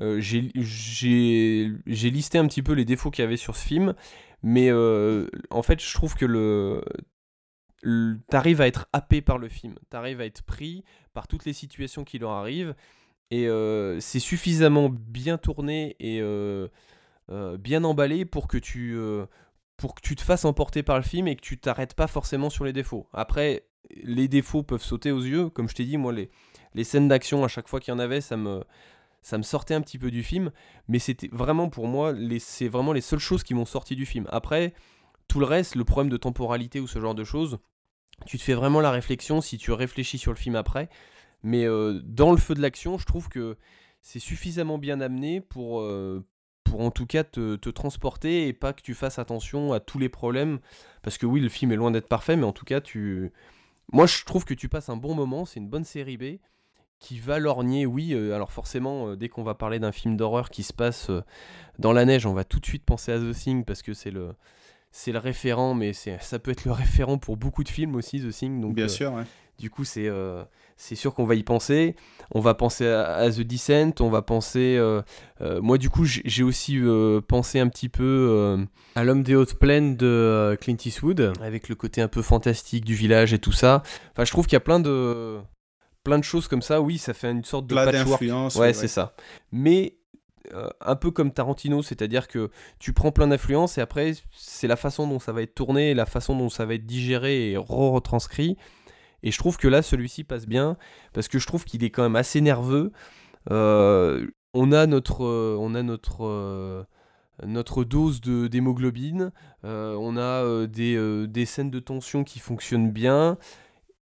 euh, 0.00 0.20
j'ai 0.20 1.72
listé 1.86 2.38
un 2.38 2.46
petit 2.46 2.62
peu 2.62 2.72
les 2.72 2.84
défauts 2.84 3.10
qu'il 3.10 3.22
y 3.22 3.26
avait 3.26 3.36
sur 3.36 3.56
ce 3.56 3.66
film, 3.66 3.94
mais 4.42 4.70
en 4.72 5.62
fait, 5.62 5.82
je 5.82 5.94
trouve 5.94 6.14
que 6.14 6.26
le. 6.26 6.82
T'arrives 8.30 8.60
à 8.60 8.66
être 8.66 8.88
happé 8.92 9.20
par 9.20 9.38
le 9.38 9.48
film, 9.48 9.76
t'arrives 9.90 10.20
à 10.20 10.26
être 10.26 10.42
pris 10.42 10.82
par 11.12 11.28
toutes 11.28 11.44
les 11.44 11.52
situations 11.52 12.04
qui 12.04 12.18
leur 12.18 12.32
arrivent, 12.32 12.74
et 13.30 13.48
c'est 14.00 14.20
suffisamment 14.20 14.88
bien 14.90 15.38
tourné 15.38 15.96
et 16.00 16.22
bien 17.58 17.84
emballé 17.84 18.24
pour 18.24 18.48
que 18.48 18.58
tu 18.58 18.96
pour 19.76 19.94
que 19.94 20.00
tu 20.00 20.16
te 20.16 20.22
fasses 20.22 20.44
emporter 20.44 20.82
par 20.82 20.96
le 20.96 21.02
film 21.02 21.28
et 21.28 21.36
que 21.36 21.42
tu 21.42 21.58
t'arrêtes 21.58 21.94
pas 21.94 22.06
forcément 22.06 22.48
sur 22.50 22.64
les 22.64 22.72
défauts. 22.72 23.08
Après, 23.12 23.66
les 24.02 24.26
défauts 24.26 24.62
peuvent 24.62 24.82
sauter 24.82 25.12
aux 25.12 25.20
yeux, 25.20 25.50
comme 25.50 25.68
je 25.68 25.74
t'ai 25.74 25.84
dit, 25.84 25.96
moi 25.96 26.12
les, 26.12 26.30
les 26.74 26.84
scènes 26.84 27.08
d'action 27.08 27.44
à 27.44 27.48
chaque 27.48 27.68
fois 27.68 27.78
qu'il 27.78 27.92
y 27.92 27.94
en 27.94 27.98
avait, 27.98 28.20
ça 28.20 28.36
me 28.36 28.64
ça 29.22 29.38
me 29.38 29.42
sortait 29.42 29.74
un 29.74 29.80
petit 29.80 29.98
peu 29.98 30.10
du 30.12 30.22
film, 30.22 30.52
mais 30.86 31.00
c'était 31.00 31.28
vraiment 31.32 31.68
pour 31.68 31.88
moi 31.88 32.14
c'est 32.38 32.68
vraiment 32.68 32.92
les 32.92 33.00
seules 33.00 33.18
choses 33.18 33.42
qui 33.42 33.54
m'ont 33.54 33.64
sorti 33.64 33.96
du 33.96 34.06
film. 34.06 34.26
Après, 34.30 34.72
tout 35.26 35.40
le 35.40 35.46
reste, 35.46 35.74
le 35.74 35.84
problème 35.84 36.10
de 36.10 36.16
temporalité 36.16 36.78
ou 36.80 36.86
ce 36.86 37.00
genre 37.00 37.14
de 37.14 37.24
choses, 37.24 37.58
tu 38.24 38.38
te 38.38 38.42
fais 38.42 38.54
vraiment 38.54 38.80
la 38.80 38.92
réflexion 38.92 39.40
si 39.40 39.58
tu 39.58 39.72
réfléchis 39.72 40.18
sur 40.18 40.32
le 40.32 40.38
film 40.38 40.54
après. 40.54 40.88
Mais 41.46 41.64
euh, 41.64 42.00
dans 42.02 42.32
le 42.32 42.38
feu 42.38 42.54
de 42.54 42.60
l'action, 42.60 42.98
je 42.98 43.06
trouve 43.06 43.28
que 43.28 43.56
c'est 44.02 44.18
suffisamment 44.18 44.78
bien 44.78 45.00
amené 45.00 45.40
pour, 45.40 45.80
euh, 45.80 46.26
pour 46.64 46.80
en 46.80 46.90
tout 46.90 47.06
cas 47.06 47.22
te, 47.22 47.70
transporter 47.70 48.48
et 48.48 48.52
pas 48.52 48.72
que 48.72 48.82
tu 48.82 48.94
fasses 48.94 49.20
attention 49.20 49.72
à 49.72 49.78
tous 49.78 50.00
les 50.00 50.08
problèmes. 50.08 50.58
Parce 51.02 51.18
que 51.18 51.24
oui, 51.24 51.38
le 51.40 51.48
film 51.48 51.70
est 51.70 51.76
loin 51.76 51.92
d'être 51.92 52.08
parfait, 52.08 52.34
mais 52.34 52.42
en 52.42 52.52
tout 52.52 52.64
cas, 52.64 52.80
tu... 52.80 53.30
moi 53.92 54.06
je 54.06 54.24
trouve 54.24 54.44
que 54.44 54.54
tu 54.54 54.68
passes 54.68 54.88
un 54.88 54.96
bon 54.96 55.14
moment, 55.14 55.44
c'est 55.44 55.60
une 55.60 55.68
bonne 55.68 55.84
série 55.84 56.16
B 56.16 56.24
qui 56.98 57.20
va 57.20 57.38
lorgner, 57.38 57.86
oui, 57.86 58.12
euh, 58.12 58.34
alors 58.34 58.50
forcément, 58.50 59.14
dès 59.14 59.28
qu'on 59.28 59.44
va 59.44 59.54
parler 59.54 59.78
d'un 59.78 59.92
film 59.92 60.16
d'horreur 60.16 60.50
qui 60.50 60.64
se 60.64 60.72
passe 60.72 61.12
dans 61.78 61.92
la 61.92 62.04
neige, 62.04 62.26
on 62.26 62.32
va 62.32 62.42
tout 62.42 62.58
de 62.58 62.66
suite 62.66 62.84
penser 62.84 63.12
à 63.12 63.20
The 63.20 63.32
Thing 63.32 63.64
parce 63.64 63.82
que 63.82 63.94
c'est 63.94 64.10
le, 64.10 64.34
c'est 64.90 65.12
le 65.12 65.18
référent, 65.18 65.74
mais 65.74 65.92
ça 65.92 66.40
peut 66.40 66.50
être 66.50 66.64
le 66.64 66.72
référent 66.72 67.18
pour 67.18 67.36
beaucoup 67.36 67.62
de 67.62 67.68
films 67.68 67.94
aussi, 67.94 68.20
The 68.20 68.30
Thing. 68.30 68.60
Donc, 68.60 68.74
Bien 68.74 68.88
sûr, 68.88 69.12
ouais. 69.12 69.22
Du 69.58 69.70
coup, 69.70 69.84
c'est 69.84 70.06
euh, 70.06 70.44
c'est 70.76 70.96
sûr 70.96 71.14
qu'on 71.14 71.24
va 71.24 71.34
y 71.34 71.42
penser. 71.42 71.96
On 72.32 72.40
va 72.40 72.54
penser 72.54 72.86
à, 72.86 73.30
The 73.30 73.40
Descent, 73.40 73.92
on 74.00 74.10
va 74.10 74.20
penser... 74.20 74.76
Euh, 74.78 75.00
euh, 75.40 75.62
moi, 75.62 75.78
du 75.78 75.88
coup, 75.88 76.04
j'ai 76.04 76.42
aussi 76.42 76.78
pensé 77.28 77.60
un 77.60 77.68
petit 77.68 77.88
peu 77.88 78.66
à 78.94 79.04
L'homme 79.04 79.22
des 79.22 79.34
hautes 79.34 79.54
plaines 79.54 79.96
de 79.96 80.56
Clint 80.60 80.76
Eastwood, 80.84 81.32
avec 81.40 81.68
le 81.68 81.74
côté 81.74 82.02
un 82.02 82.08
peu 82.08 82.20
fantastique 82.20 82.84
du 82.84 82.94
village 82.94 83.32
et 83.32 83.38
tout 83.38 83.52
ça. 83.52 83.82
Enfin, 84.12 84.24
je 84.24 84.30
trouve 84.30 84.46
qu'il 84.46 84.54
y 84.54 84.56
a 84.56 84.60
plein 84.60 84.80
de... 84.80 85.38
Plein 86.04 86.18
de 86.18 86.24
choses 86.24 86.46
comme 86.46 86.62
ça, 86.62 86.80
oui, 86.80 86.98
ça 86.98 87.14
fait 87.14 87.30
une 87.32 87.44
sorte 87.44 87.66
de 87.66 87.74
Plein 87.74 87.86
patchwork. 87.86 88.22
Ouais, 88.56 88.72
c'est 88.72 88.86
ça. 88.86 89.14
Mais 89.50 89.96
un 90.80 90.96
peu 90.96 91.10
comme 91.10 91.32
Tarantino, 91.32 91.82
c'est-à-dire 91.82 92.28
que 92.28 92.50
tu 92.78 92.92
prends 92.92 93.10
plein 93.12 93.26
d'influences 93.26 93.78
et 93.78 93.80
après 93.80 94.12
c'est 94.32 94.68
la 94.68 94.76
façon 94.76 95.08
dont 95.08 95.18
ça 95.18 95.32
va 95.32 95.42
être 95.42 95.54
tourné, 95.54 95.94
la 95.94 96.06
façon 96.06 96.36
dont 96.36 96.50
ça 96.50 96.66
va 96.66 96.74
être 96.74 96.86
digéré 96.86 97.50
et 97.50 97.56
re-retranscrit 97.56 98.56
et 99.22 99.30
je 99.30 99.38
trouve 99.38 99.56
que 99.56 99.68
là, 99.68 99.82
celui-ci 99.82 100.24
passe 100.24 100.46
bien, 100.46 100.76
parce 101.12 101.28
que 101.28 101.38
je 101.38 101.46
trouve 101.46 101.64
qu'il 101.64 101.84
est 101.84 101.90
quand 101.90 102.02
même 102.02 102.16
assez 102.16 102.40
nerveux. 102.40 102.92
Euh, 103.50 104.26
on 104.54 104.72
a 104.72 104.86
notre, 104.86 105.24
euh, 105.24 105.56
on 105.58 105.74
a 105.74 105.82
notre, 105.82 106.24
euh, 106.24 106.84
notre 107.44 107.84
dose 107.84 108.20
d'hémoglobine, 108.20 109.32
on 109.62 110.16
a 110.16 110.66
des, 110.66 111.26
des, 111.26 111.44
scènes 111.44 111.70
de 111.70 111.80
tension 111.80 112.24
qui 112.24 112.38
fonctionnent 112.38 112.90
bien, 112.90 113.36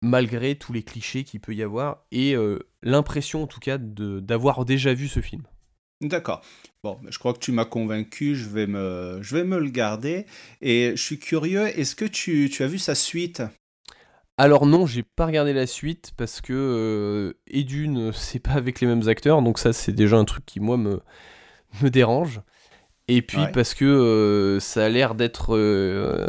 malgré 0.02 0.54
tous 0.54 0.72
les 0.72 0.82
clichés 0.82 1.24
qu'il 1.24 1.40
peut 1.40 1.54
y 1.54 1.62
avoir, 1.62 2.04
et 2.12 2.36
l'impression 2.82 3.42
en 3.42 3.46
tout 3.46 3.58
cas 3.58 3.78
d'avoir 3.78 4.64
déjà 4.64 4.94
vu 4.94 5.08
ce 5.08 5.20
film. 5.20 5.42
D'accord. 6.02 6.42
Bon, 6.84 7.00
je 7.08 7.18
crois 7.18 7.32
que 7.32 7.38
tu 7.38 7.52
m'as 7.52 7.64
convaincu, 7.64 8.36
je 8.36 8.48
vais, 8.48 8.66
me, 8.66 9.18
je 9.22 9.34
vais 9.34 9.44
me 9.44 9.58
le 9.58 9.70
garder. 9.70 10.26
Et 10.60 10.92
je 10.94 11.02
suis 11.02 11.18
curieux, 11.18 11.66
est-ce 11.66 11.96
que 11.96 12.04
tu, 12.04 12.50
tu 12.52 12.62
as 12.62 12.66
vu 12.66 12.78
sa 12.78 12.94
suite? 12.94 13.42
Alors 14.38 14.66
non, 14.66 14.84
j'ai 14.84 15.02
pas 15.02 15.26
regardé 15.26 15.52
la 15.52 15.66
suite 15.66 16.12
parce 16.16 16.40
que 16.40 16.52
euh, 16.52 17.38
Edune, 17.46 18.12
c'est 18.12 18.38
pas 18.42 18.52
avec 18.52 18.80
les 18.80 18.86
mêmes 18.86 19.08
acteurs, 19.08 19.42
donc 19.42 19.58
ça 19.58 19.72
c'est 19.72 19.92
déjà 19.92 20.16
un 20.16 20.24
truc 20.24 20.44
qui 20.44 20.60
moi 20.60 20.76
me, 20.76 21.00
me 21.82 21.88
dérange. 21.90 22.40
Et 23.08 23.22
puis 23.22 23.38
parce 23.54 23.74
que 23.74 23.84
euh, 23.84 24.60
ça 24.60 24.86
a 24.86 24.88
l'air 24.88 25.14
d'être 25.14 25.54
euh, 25.56 26.26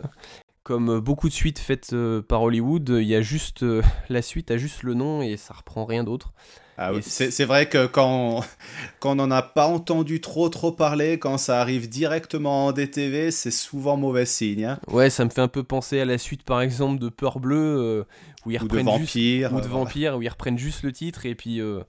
comme 0.67 0.99
beaucoup 0.99 1.29
de 1.29 1.33
suites 1.33 1.59
faites 1.59 1.95
par 2.27 2.41
Hollywood, 2.41 2.89
il 2.89 3.07
y 3.07 3.15
a 3.15 3.21
juste 3.21 3.63
la 4.09 4.21
suite 4.21 4.51
a 4.51 4.57
juste 4.57 4.83
le 4.83 4.95
nom 4.95 5.21
et 5.21 5.37
ça 5.37 5.53
reprend 5.53 5.85
rien 5.85 6.03
d'autre. 6.03 6.33
Ah 6.79 6.91
c'est 7.01 7.45
vrai 7.45 7.67
que 7.67 7.87
quand, 7.87 8.43
quand 8.99 9.13
on 9.13 9.15
n'en 9.15 9.31
a 9.31 9.41
pas 9.41 9.65
entendu 9.65 10.21
trop 10.21 10.47
trop 10.49 10.71
parler, 10.71 11.17
quand 11.17 11.37
ça 11.37 11.59
arrive 11.59 11.89
directement 11.89 12.67
en 12.67 12.71
DTV, 12.71 13.31
c'est 13.31 13.49
souvent 13.49 13.97
mauvais 13.97 14.27
signe. 14.27 14.65
Hein. 14.65 14.79
Ouais, 14.87 15.09
ça 15.09 15.25
me 15.25 15.31
fait 15.31 15.41
un 15.41 15.47
peu 15.47 15.63
penser 15.63 15.99
à 15.99 16.05
la 16.05 16.19
suite 16.19 16.43
par 16.43 16.61
exemple 16.61 16.99
de 16.99 17.09
Peur 17.09 17.39
Bleue, 17.39 17.57
euh, 17.57 18.03
où 18.45 18.51
ils 18.51 18.57
reprennent 18.59 18.87
ou 18.87 18.91
de 18.91 18.99
Vampire, 18.99 19.53
ou 19.53 19.61
de 19.61 19.67
Vampire, 19.67 20.17
où 20.17 20.21
ils 20.21 20.29
reprennent 20.29 20.59
juste 20.59 20.83
le 20.83 20.91
titre 20.91 21.25
et 21.25 21.33
puis 21.33 21.61
euh, 21.61 21.81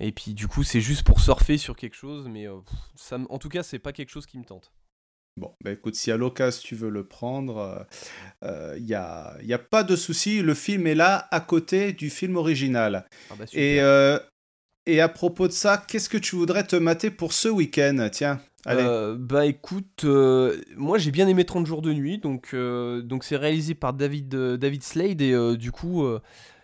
et 0.00 0.10
puis 0.10 0.34
du 0.34 0.48
coup 0.48 0.64
c'est 0.64 0.80
juste 0.80 1.04
pour 1.04 1.20
surfer 1.20 1.56
sur 1.56 1.76
quelque 1.76 1.94
chose, 1.94 2.26
mais 2.28 2.48
euh, 2.48 2.56
ça, 2.96 3.18
en 3.28 3.38
tout 3.38 3.48
cas 3.48 3.62
c'est 3.62 3.78
pas 3.78 3.92
quelque 3.92 4.10
chose 4.10 4.26
qui 4.26 4.38
me 4.38 4.44
tente. 4.44 4.72
Bon, 5.38 5.54
bah 5.62 5.70
écoute, 5.70 5.94
si 5.94 6.10
à 6.10 6.16
l'occasion 6.16 6.60
tu 6.64 6.74
veux 6.74 6.90
le 6.90 7.04
prendre, 7.04 7.86
il 8.42 8.48
euh, 8.48 8.78
n'y 8.78 8.94
euh, 8.94 8.98
a, 8.98 9.36
y 9.42 9.52
a 9.52 9.58
pas 9.58 9.84
de 9.84 9.94
souci. 9.94 10.42
Le 10.42 10.54
film 10.54 10.86
est 10.86 10.94
là, 10.94 11.28
à 11.30 11.40
côté 11.40 11.92
du 11.92 12.10
film 12.10 12.36
original. 12.36 13.06
Ah 13.30 13.34
bah 13.38 13.44
et, 13.52 13.80
euh, 13.80 14.18
et 14.86 15.00
à 15.00 15.08
propos 15.08 15.46
de 15.46 15.52
ça, 15.52 15.78
qu'est-ce 15.78 16.08
que 16.08 16.18
tu 16.18 16.34
voudrais 16.34 16.64
te 16.64 16.74
mater 16.74 17.10
pour 17.10 17.32
ce 17.32 17.48
week-end? 17.48 18.08
Tiens, 18.10 18.40
allez. 18.66 19.16
bah 19.18 19.46
écoute, 19.46 20.04
moi 20.76 20.98
j'ai 20.98 21.12
bien 21.12 21.28
aimé 21.28 21.44
30 21.44 21.66
jours 21.66 21.82
de 21.82 21.92
nuit, 21.92 22.18
donc 22.18 22.54
donc 22.54 23.22
c'est 23.22 23.36
réalisé 23.36 23.74
par 23.74 23.92
David, 23.92 24.34
David 24.34 24.82
Slade, 24.82 25.22
et 25.22 25.56
du 25.56 25.70
coup, 25.70 26.04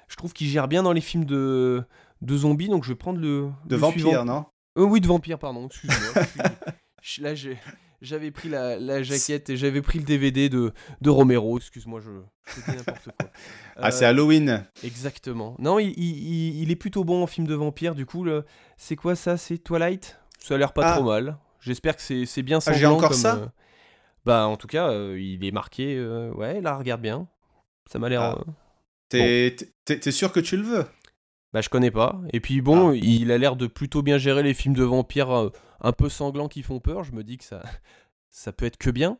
je 0.08 0.16
trouve 0.16 0.32
qu'il 0.32 0.48
gère 0.48 0.66
bien 0.66 0.82
dans 0.82 0.92
les 0.92 1.00
films 1.00 1.26
de, 1.26 1.84
de 2.22 2.36
zombies, 2.36 2.68
donc 2.68 2.82
je 2.82 2.88
vais 2.88 2.96
prendre 2.96 3.20
le. 3.20 3.50
De 3.66 3.76
vampires, 3.76 4.24
non? 4.24 4.46
Oui, 4.76 5.00
de 5.00 5.06
vampires, 5.06 5.38
pardon, 5.38 5.66
excuse-moi. 5.66 6.24
là, 7.20 7.34
j'ai 7.36 7.56
j'avais 8.04 8.30
pris 8.30 8.48
la, 8.48 9.02
jaquette 9.02 9.50
et 9.50 9.56
j'avais 9.56 9.82
pris 9.82 9.98
le 9.98 10.04
DVD 10.04 10.48
de, 10.48 10.72
de 11.00 11.10
Romero. 11.10 11.58
Excuse-moi, 11.58 12.00
je, 12.00 12.10
dis 12.60 12.76
n'importe 12.76 13.04
quoi. 13.04 13.30
ah, 13.76 13.90
c'est 13.90 14.04
Halloween. 14.04 14.66
Exactement. 14.84 15.56
Non, 15.58 15.78
il, 15.78 15.92
il, 15.98 16.70
est 16.70 16.76
plutôt 16.76 17.04
bon 17.04 17.22
en 17.22 17.26
film 17.26 17.46
de 17.46 17.54
vampire. 17.54 17.94
Du 17.94 18.06
coup, 18.06 18.26
c'est 18.76 18.96
quoi 18.96 19.16
ça? 19.16 19.36
C'est 19.36 19.58
Twilight? 19.58 20.18
Ça 20.38 20.54
a 20.54 20.58
l'air 20.58 20.72
pas 20.72 20.86
ah. 20.86 20.96
trop 20.96 21.04
mal. 21.04 21.38
J'espère 21.60 21.96
que 21.96 22.02
c'est 22.02 22.42
bien 22.42 22.60
sanglant. 22.60 22.76
Ah, 22.76 22.80
j'ai 22.80 22.86
encore 22.86 23.14
ça? 23.14 23.36
euh, 23.36 23.46
Bah, 24.26 24.46
en 24.46 24.56
tout 24.56 24.66
cas, 24.66 24.90
euh, 24.90 25.18
il 25.18 25.44
est 25.44 25.50
marqué. 25.50 25.96
Euh, 25.96 26.30
ouais, 26.32 26.60
là, 26.60 26.76
regarde 26.76 27.00
bien. 27.00 27.26
Ça 27.90 27.98
m'a 27.98 28.08
l'air. 28.08 28.20
Ah. 28.20 28.44
T'es 29.08 30.10
sûr 30.10 30.32
que 30.32 30.40
tu 30.40 30.56
le 30.56 30.62
veux? 30.62 30.84
Bah, 31.54 31.60
je 31.60 31.68
connais 31.68 31.92
pas. 31.92 32.20
Et 32.32 32.40
puis 32.40 32.60
bon, 32.60 32.90
ah. 32.90 32.96
il 32.96 33.30
a 33.30 33.38
l'air 33.38 33.56
de 33.56 33.66
plutôt 33.66 34.02
bien 34.02 34.18
gérer 34.18 34.42
les 34.42 34.54
films 34.54 34.74
de 34.74 34.82
vampires 34.82 35.30
euh, 35.30 35.52
un 35.84 35.92
peu 35.92 36.08
sanglants 36.08 36.48
qui 36.48 36.62
font 36.62 36.80
peur. 36.80 37.04
Je 37.04 37.12
me 37.12 37.22
dis 37.22 37.38
que 37.38 37.44
ça, 37.44 37.62
ça 38.30 38.52
peut 38.52 38.66
être 38.66 38.78
que 38.78 38.90
bien. 38.90 39.18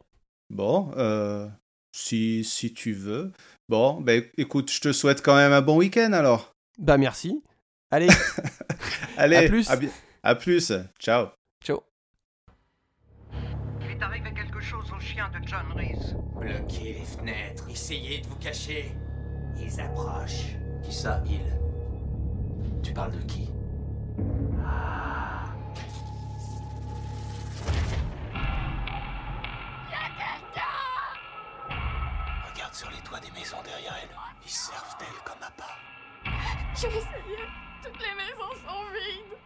Bon, 0.51 0.93
euh, 0.97 1.49
si, 1.93 2.43
si 2.43 2.73
tu 2.73 2.93
veux. 2.93 3.33
Bon, 3.69 4.01
bah 4.01 4.15
écoute, 4.37 4.71
je 4.71 4.81
te 4.81 4.93
souhaite 4.93 5.23
quand 5.23 5.37
même 5.37 5.53
un 5.53 5.63
bon 5.63 5.77
week-end 5.77 6.13
alors. 6.13 6.55
Bah 6.79 6.99
merci. 6.99 7.43
Allez. 7.91 8.09
Allez, 9.17 9.37
à 9.37 9.49
plus. 9.49 9.71
À, 10.23 10.35
plus. 10.35 10.73
Ciao. 10.99 11.29
Ciao. 11.63 11.81
Il 13.81 13.91
est 13.91 14.03
avec 14.03 14.25
chien 15.05 15.31
de 15.31 15.47
John 15.47 15.67
Reese. 15.77 16.17
Bloquez 16.35 16.95
les 16.95 17.05
fenêtres, 17.05 17.69
essayez 17.71 18.21
de 18.21 18.27
vous 18.27 18.37
cacher. 18.37 18.93
Ils 19.61 19.81
approchent. 19.81 20.57
Qui 20.83 20.93
ça, 20.93 21.23
ils 21.27 21.41
Tu 22.83 22.93
parles 22.93 23.13
de 23.13 23.23
qui? 23.23 23.54
J'ai 36.85 36.99
essayé. 36.99 37.39
Toutes 37.83 37.99
les 37.99 38.15
maisons 38.15 38.53
sont 38.67 38.85
vides. 38.93 39.39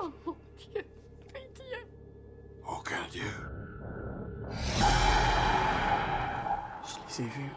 Oh 0.00 0.10
mon 0.24 0.36
Dieu. 0.56 0.82
Pitié. 1.34 1.76
Aucun 2.66 3.06
dieu. 3.10 3.30
Je 6.82 7.20
les 7.20 7.26
ai 7.26 7.28
vus. 7.28 7.52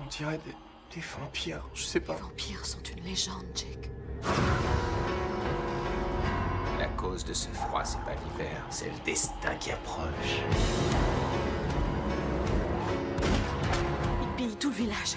On 0.00 0.06
dirait 0.06 0.38
des, 0.38 0.56
des 0.94 1.02
vampires. 1.18 1.68
Je 1.74 1.82
sais 1.84 2.00
pas. 2.00 2.14
Les 2.14 2.20
vampires 2.20 2.64
sont 2.64 2.82
une 2.84 3.04
légende, 3.04 3.44
Jake. 3.54 3.90
La 6.78 6.88
cause 6.88 7.22
de 7.22 7.34
ce 7.34 7.48
froid, 7.50 7.84
c'est 7.84 8.00
pas 8.00 8.14
l'hiver, 8.14 8.64
c'est 8.70 8.88
le 8.88 8.98
destin 9.04 9.54
qui 9.56 9.72
approche. 9.72 10.40
Ils 14.22 14.28
pillent 14.36 14.56
tout 14.56 14.70
le 14.70 14.74
village. 14.74 15.16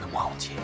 Le 0.00 0.06
mois 0.06 0.30
entier. 0.32 0.56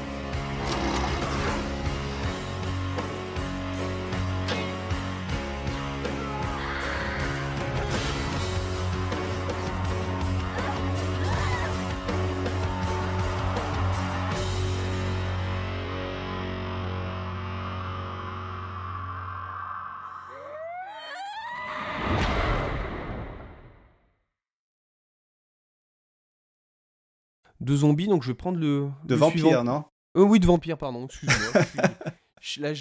De 27.61 27.77
zombies, 27.77 28.09
donc 28.09 28.23
je 28.23 28.29
vais 28.29 28.35
prendre 28.35 28.59
le. 28.59 28.89
De 29.05 29.15
le 29.15 29.21
vampire, 29.21 29.47
suivant. 29.47 29.65
non 29.65 29.85
Euh, 30.17 30.23
oui, 30.23 30.41
de 30.41 30.47
vampire, 30.47 30.79
pardon, 30.79 31.07
excuse-moi. 31.07 31.63
Suis- 32.41 32.61
Là, 32.63 32.73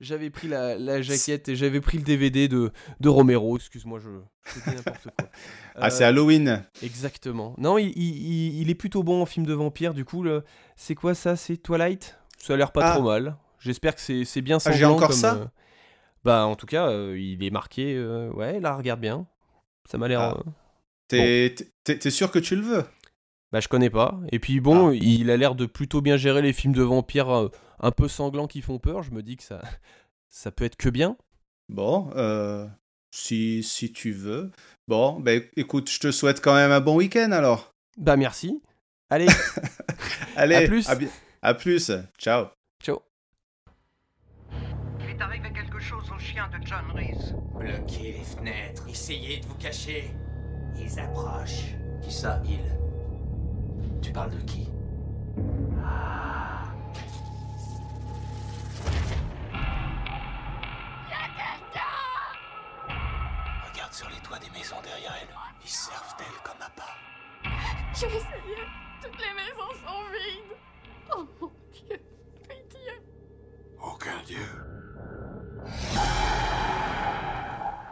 j'avais 0.00 0.30
pris 0.30 0.46
la, 0.48 0.76
la 0.78 1.00
jaquette 1.02 1.48
et 1.48 1.56
j'avais 1.56 1.80
pris 1.80 1.96
le 1.98 2.04
DVD 2.04 2.48
de, 2.48 2.70
de 3.00 3.08
Romero. 3.08 3.56
Excuse-moi, 3.56 3.98
je, 3.98 4.10
n'importe 4.70 5.04
quoi. 5.18 5.28
Ah, 5.76 5.86
Euh, 5.86 5.90
c'est 5.90 6.04
Halloween. 6.04 6.64
Exactement. 6.82 7.54
Non, 7.58 7.78
il, 7.78 7.88
il- 7.96 8.60
il- 8.60 8.70
est 8.70 8.74
plutôt 8.74 9.02
bon 9.02 9.22
en 9.22 9.26
film 9.26 9.46
de 9.46 9.54
vampire. 9.54 9.94
Du 9.94 10.04
coup, 10.04 10.22
le- 10.22 10.44
c'est 10.76 10.94
quoi 10.94 11.14
ça? 11.14 11.36
C'est 11.36 11.56
Twilight? 11.56 12.18
Ça 12.38 12.54
a 12.54 12.56
l'air 12.56 12.72
pas 12.72 12.82
Ah. 12.84 12.94
trop 12.94 13.02
mal. 13.02 13.36
J'espère 13.58 13.94
que 13.94 14.00
c'est 14.24 14.42
bien 14.42 14.56
Ah, 14.56 14.60
sanglant. 14.60 14.78
j'ai 14.78 14.84
encore 14.86 15.08
comme, 15.08 15.16
ça 15.16 15.34
euh, 15.34 15.44
Bah, 16.24 16.44
en 16.46 16.56
tout 16.56 16.66
cas, 16.66 16.88
euh, 16.88 17.18
il 17.18 17.42
est 17.44 17.50
marqué. 17.50 17.94
euh, 17.96 18.30
Ouais, 18.32 18.60
là, 18.60 18.76
regarde 18.76 19.00
bien. 19.00 19.26
Ça 19.90 19.96
m'a 19.98 20.08
l'air. 20.08 20.20
Ah. 20.20 20.36
euh, 20.38 20.50
T'es 21.08 21.54
t'es 21.98 22.10
sûr 22.10 22.30
que 22.30 22.38
tu 22.38 22.54
le 22.56 22.62
veux? 22.62 22.84
Bah, 23.52 23.60
je 23.60 23.68
connais 23.68 23.90
pas. 23.90 24.18
Et 24.30 24.38
puis 24.38 24.60
bon, 24.60 24.90
Ah. 24.90 24.94
il 24.94 25.30
a 25.30 25.36
l'air 25.36 25.54
de 25.54 25.66
plutôt 25.66 26.00
bien 26.00 26.16
gérer 26.16 26.40
les 26.42 26.52
films 26.52 26.72
de 26.74 26.82
vampires 26.82 27.28
euh, 27.30 27.48
un 27.80 27.90
peu 27.90 28.06
sanglants 28.08 28.46
qui 28.46 28.62
font 28.62 28.78
peur. 28.78 29.02
Je 29.02 29.10
me 29.10 29.22
dis 29.22 29.36
que 29.36 29.42
ça, 29.42 29.60
ça 30.28 30.50
peut 30.52 30.64
être 30.64 30.76
que 30.76 30.88
bien. 30.88 31.16
Bon, 31.68 32.10
euh, 32.16 32.66
si, 33.10 33.62
si 33.64 33.92
tu 33.92 34.12
veux. 34.12 34.50
Bon, 34.88 35.18
ben 35.18 35.42
écoute, 35.56 35.90
je 35.90 35.98
te 35.98 36.10
souhaite 36.12 36.40
quand 36.40 36.54
même 36.54 36.70
un 36.72 36.80
bon 36.80 36.96
week-end 36.96 37.32
alors. 37.32 37.74
Bah, 37.96 38.16
merci. 38.16 38.62
Allez, 39.10 39.26
Allez, 40.36 40.54
À 40.54 40.62
plus. 40.68 40.88
À, 40.88 40.94
bi- 40.94 41.08
à 41.42 41.54
plus. 41.54 41.90
Ciao. 42.18 42.46
ciao. 42.80 42.98
Il 45.00 45.10
est 45.10 45.20
arrivé 45.20 45.50
quelque 45.52 45.80
chose 45.80 46.08
au 46.14 46.18
chien 46.18 46.48
de 46.48 46.64
John 46.64 46.84
Reese. 46.94 47.34
Bloquez 47.58 48.12
les 48.12 48.24
fenêtres, 48.24 48.86
essayez 48.88 49.40
de 49.40 49.46
vous 49.46 49.56
cacher. 49.56 50.10
Ils 50.78 50.98
approchent. 51.00 51.74
Qui 52.02 52.12
ça, 52.12 52.40
ils 52.44 52.58
Tu 54.02 54.12
parles 54.12 54.30
de 54.30 54.40
qui 54.40 54.68
Regarde 63.72 63.92
sur 63.92 64.08
les 64.08 64.16
toits 64.22 64.38
des 64.38 64.50
maisons 64.50 64.80
derrière 64.82 65.14
elle. 65.20 65.28
Ils 65.62 65.68
servent 65.68 66.16
d'elle 66.16 66.26
comme 66.42 66.60
appât. 66.60 66.96
J'ai 67.94 68.06
essayé. 68.06 68.56
Toutes 69.02 69.18
les 69.18 69.34
maisons 69.34 69.70
sont 69.84 70.02
vides. 70.12 70.56
Oh 71.16 71.26
mon 71.40 71.52
Dieu. 71.72 72.00
Pitié. 72.48 72.92
Aucun 73.82 74.22
dieu. 74.24 74.46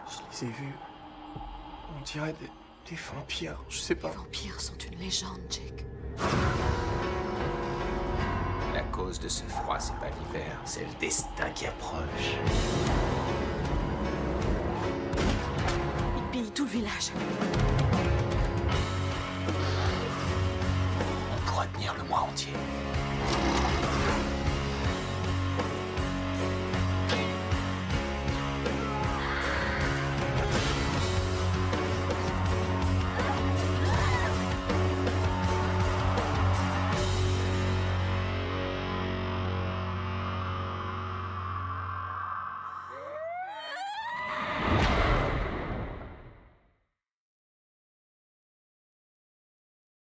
Je 0.07 0.47
les 0.47 0.49
ai 0.49 0.53
vus. 0.53 0.75
On 1.97 2.01
dirait 2.03 2.35
des, 2.35 2.51
des 2.91 2.97
vampires. 2.97 3.63
Je 3.69 3.79
sais 3.79 3.95
pas. 3.95 4.09
Les 4.09 4.17
vampires 4.17 4.61
sont 4.61 4.79
une 4.79 4.99
légende, 4.99 5.41
Jake. 5.51 5.85
La 8.75 8.83
cause 8.93 9.21
de 9.21 9.29
ce 9.29 9.45
froid, 9.45 9.79
c'est 9.79 9.97
pas 9.97 10.07
l'hiver, 10.09 10.59
c'est 10.65 10.81
le 10.81 10.95
destin 11.01 11.51
qui 11.55 11.67
approche. 11.67 12.37
Ils 16.17 16.31
pillent 16.31 16.51
tout 16.53 16.65
le 16.65 16.71
village. 16.71 17.13